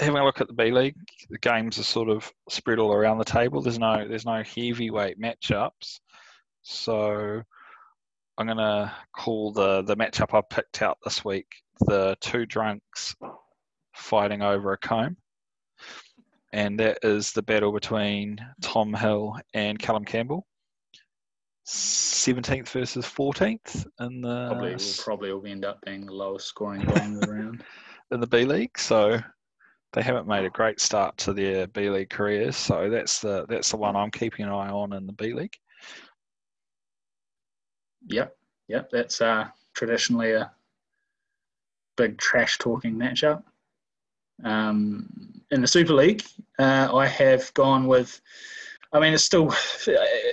having 0.00 0.16
a 0.16 0.24
look 0.24 0.40
at 0.40 0.48
the 0.48 0.54
B 0.54 0.70
League. 0.70 0.96
The 1.30 1.38
games 1.38 1.78
are 1.78 1.84
sort 1.84 2.08
of 2.08 2.30
spread 2.48 2.78
all 2.78 2.92
around 2.92 3.18
the 3.18 3.24
table. 3.24 3.60
There's 3.60 3.78
no 3.78 4.06
there's 4.08 4.26
no 4.26 4.42
heavyweight 4.42 5.20
matchups, 5.20 6.00
so 6.68 7.42
I'm 8.36 8.46
going 8.46 8.58
to 8.58 8.92
call 9.16 9.52
the, 9.52 9.82
the 9.82 9.96
matchup 9.96 10.34
I 10.34 10.42
picked 10.42 10.82
out 10.82 10.98
this 11.02 11.24
week 11.24 11.46
the 11.80 12.16
two 12.20 12.44
drunks 12.44 13.16
fighting 13.94 14.42
over 14.42 14.72
a 14.72 14.78
comb. 14.78 15.16
And 16.52 16.78
that 16.80 16.98
is 17.02 17.32
the 17.32 17.42
battle 17.42 17.72
between 17.72 18.38
Tom 18.60 18.92
Hill 18.92 19.36
and 19.54 19.78
Callum 19.78 20.04
Campbell. 20.04 20.46
17th 21.66 22.68
versus 22.68 23.04
14th 23.04 23.86
in 24.00 24.22
the 24.22 24.48
probably 24.48 24.74
will 24.74 25.04
probably 25.04 25.32
will 25.32 25.46
end 25.46 25.66
up 25.66 25.78
being 25.84 26.06
the 26.06 26.12
lowest 26.12 26.48
scoring 26.48 26.80
game 26.80 27.14
of 27.14 27.20
the 27.20 27.30
round 27.30 27.62
in 28.10 28.20
the 28.20 28.26
B 28.26 28.44
League. 28.44 28.78
So 28.78 29.18
they 29.92 30.02
haven't 30.02 30.26
made 30.26 30.46
a 30.46 30.50
great 30.50 30.80
start 30.80 31.18
to 31.18 31.34
their 31.34 31.66
B 31.66 31.90
League 31.90 32.08
careers. 32.08 32.56
So 32.56 32.88
that's 32.88 33.20
the 33.20 33.44
that's 33.48 33.70
the 33.70 33.76
one 33.76 33.96
I'm 33.96 34.10
keeping 34.10 34.46
an 34.46 34.52
eye 34.52 34.70
on 34.70 34.94
in 34.94 35.06
the 35.06 35.12
B 35.12 35.34
League. 35.34 35.56
Yep, 38.06 38.36
yep. 38.68 38.90
That's 38.90 39.20
uh, 39.20 39.48
traditionally 39.74 40.32
a 40.32 40.50
big 41.96 42.18
trash 42.18 42.58
talking 42.58 42.94
matchup. 42.94 43.42
Um, 44.44 45.42
in 45.50 45.60
the 45.60 45.66
Super 45.66 45.94
League, 45.94 46.22
uh, 46.58 46.94
I 46.94 47.06
have 47.06 47.52
gone 47.54 47.86
with. 47.86 48.20
I 48.92 49.00
mean, 49.00 49.12
it's 49.12 49.24
still, 49.24 49.52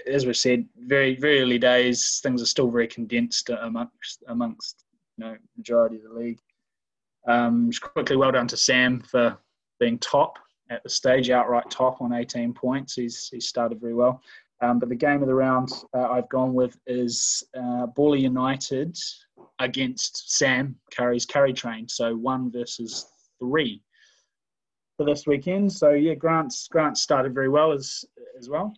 as 0.07 0.25
we've 0.25 0.37
said, 0.37 0.65
very 0.77 1.15
very 1.15 1.41
early 1.41 1.59
days. 1.59 2.19
Things 2.21 2.41
are 2.41 2.45
still 2.45 2.69
very 2.69 2.87
condensed 2.87 3.49
amongst 3.49 4.23
amongst 4.27 4.85
you 5.17 5.25
know 5.25 5.35
majority 5.57 5.97
of 5.97 6.03
the 6.03 6.13
league. 6.13 6.39
Um, 7.27 7.69
just 7.71 7.81
quickly, 7.81 8.15
well 8.15 8.31
done 8.31 8.47
to 8.47 8.57
Sam 8.57 9.01
for 9.01 9.37
being 9.79 9.97
top 9.97 10.37
at 10.69 10.83
the 10.83 10.89
stage, 10.89 11.29
outright 11.29 11.69
top 11.69 12.01
on 12.01 12.13
18 12.13 12.53
points. 12.53 12.95
He's 12.95 13.29
he 13.29 13.39
started 13.39 13.81
very 13.81 13.93
well. 13.93 14.21
Um, 14.61 14.79
but 14.79 14.89
the 14.89 14.95
game 14.95 15.21
of 15.21 15.27
the 15.27 15.35
round 15.35 15.69
uh, 15.93 16.09
I've 16.09 16.29
gone 16.29 16.53
with 16.53 16.77
is 16.87 17.43
uh, 17.57 17.87
Bawley 17.87 18.21
United 18.21 18.97
against 19.59 20.37
Sam 20.37 20.75
Curry's 20.91 21.25
Curry 21.25 21.53
Train. 21.53 21.89
So 21.89 22.15
one 22.15 22.51
versus 22.51 23.05
three 23.39 23.81
for 24.97 25.05
this 25.05 25.27
weekend. 25.27 25.71
So 25.71 25.91
yeah, 25.91 26.13
Grant's 26.13 26.67
Grant 26.69 26.97
started 26.97 27.33
very 27.33 27.49
well 27.49 27.71
as 27.71 28.05
as 28.39 28.49
well, 28.49 28.73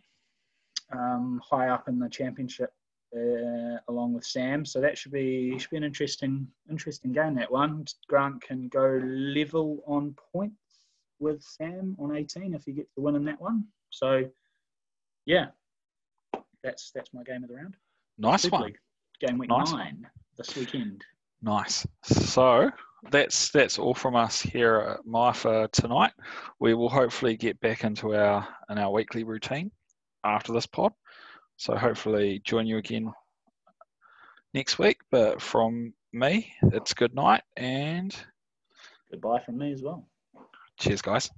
um, 0.91 1.41
high 1.47 1.69
up 1.69 1.87
in 1.87 1.99
the 1.99 2.09
championship 2.09 2.71
uh, 3.15 3.77
along 3.87 4.13
with 4.13 4.25
Sam. 4.25 4.65
So 4.65 4.81
that 4.81 4.97
should 4.97 5.11
be 5.11 5.57
should 5.59 5.69
be 5.69 5.77
an 5.77 5.83
interesting 5.83 6.47
interesting 6.69 7.11
game. 7.13 7.35
That 7.35 7.51
one. 7.51 7.85
Grant 8.07 8.41
can 8.41 8.67
go 8.69 8.99
level 9.03 9.83
on 9.85 10.15
points 10.33 10.55
with 11.19 11.41
Sam 11.41 11.95
on 11.99 12.15
18 12.15 12.53
if 12.53 12.63
he 12.65 12.73
gets 12.73 12.93
the 12.95 13.01
win 13.01 13.15
in 13.15 13.25
that 13.25 13.41
one. 13.41 13.65
So 13.89 14.25
yeah, 15.25 15.47
that's 16.67 16.91
that's 16.91 17.13
my 17.13 17.23
game 17.23 17.43
of 17.43 17.49
the 17.49 17.56
round. 17.56 17.75
Nice 18.17 18.43
Super 18.43 18.58
one. 18.58 18.63
League, 18.65 18.77
game 19.25 19.38
week 19.38 19.49
nice 19.49 19.71
nine 19.71 19.99
one. 20.01 20.08
this 20.38 20.56
weekend. 20.56 21.03
Nice. 21.41 21.88
So 22.03 22.69
that's 23.10 23.49
that's 23.51 23.80
all 23.80 23.93
from 23.93 24.15
us 24.15 24.41
here 24.41 24.97
at 24.99 25.06
MIFA 25.06 25.71
tonight. 25.71 26.12
We 26.60 26.73
will 26.73 26.89
hopefully 26.89 27.38
get 27.38 27.60
back 27.62 27.84
into 27.84 28.15
our 28.15 28.47
in 28.69 28.77
our 28.77 28.91
weekly 28.91 29.23
routine 29.23 29.71
after 30.23 30.51
this 30.51 30.65
pod. 30.65 30.91
So 31.56 31.75
hopefully 31.75 32.41
join 32.44 32.67
you 32.67 32.77
again 32.77 33.13
next 34.54 34.77
week. 34.77 34.98
But 35.10 35.41
from 35.41 35.94
me, 36.12 36.52
it's 36.73 36.94
good 36.94 37.15
night 37.15 37.44
and 37.56 38.15
goodbye 39.10 39.41
from 39.46 39.58
me 39.58 39.71
as 39.71 39.81
well. 39.81 40.06
Cheers, 40.77 41.02
guys. 41.02 41.31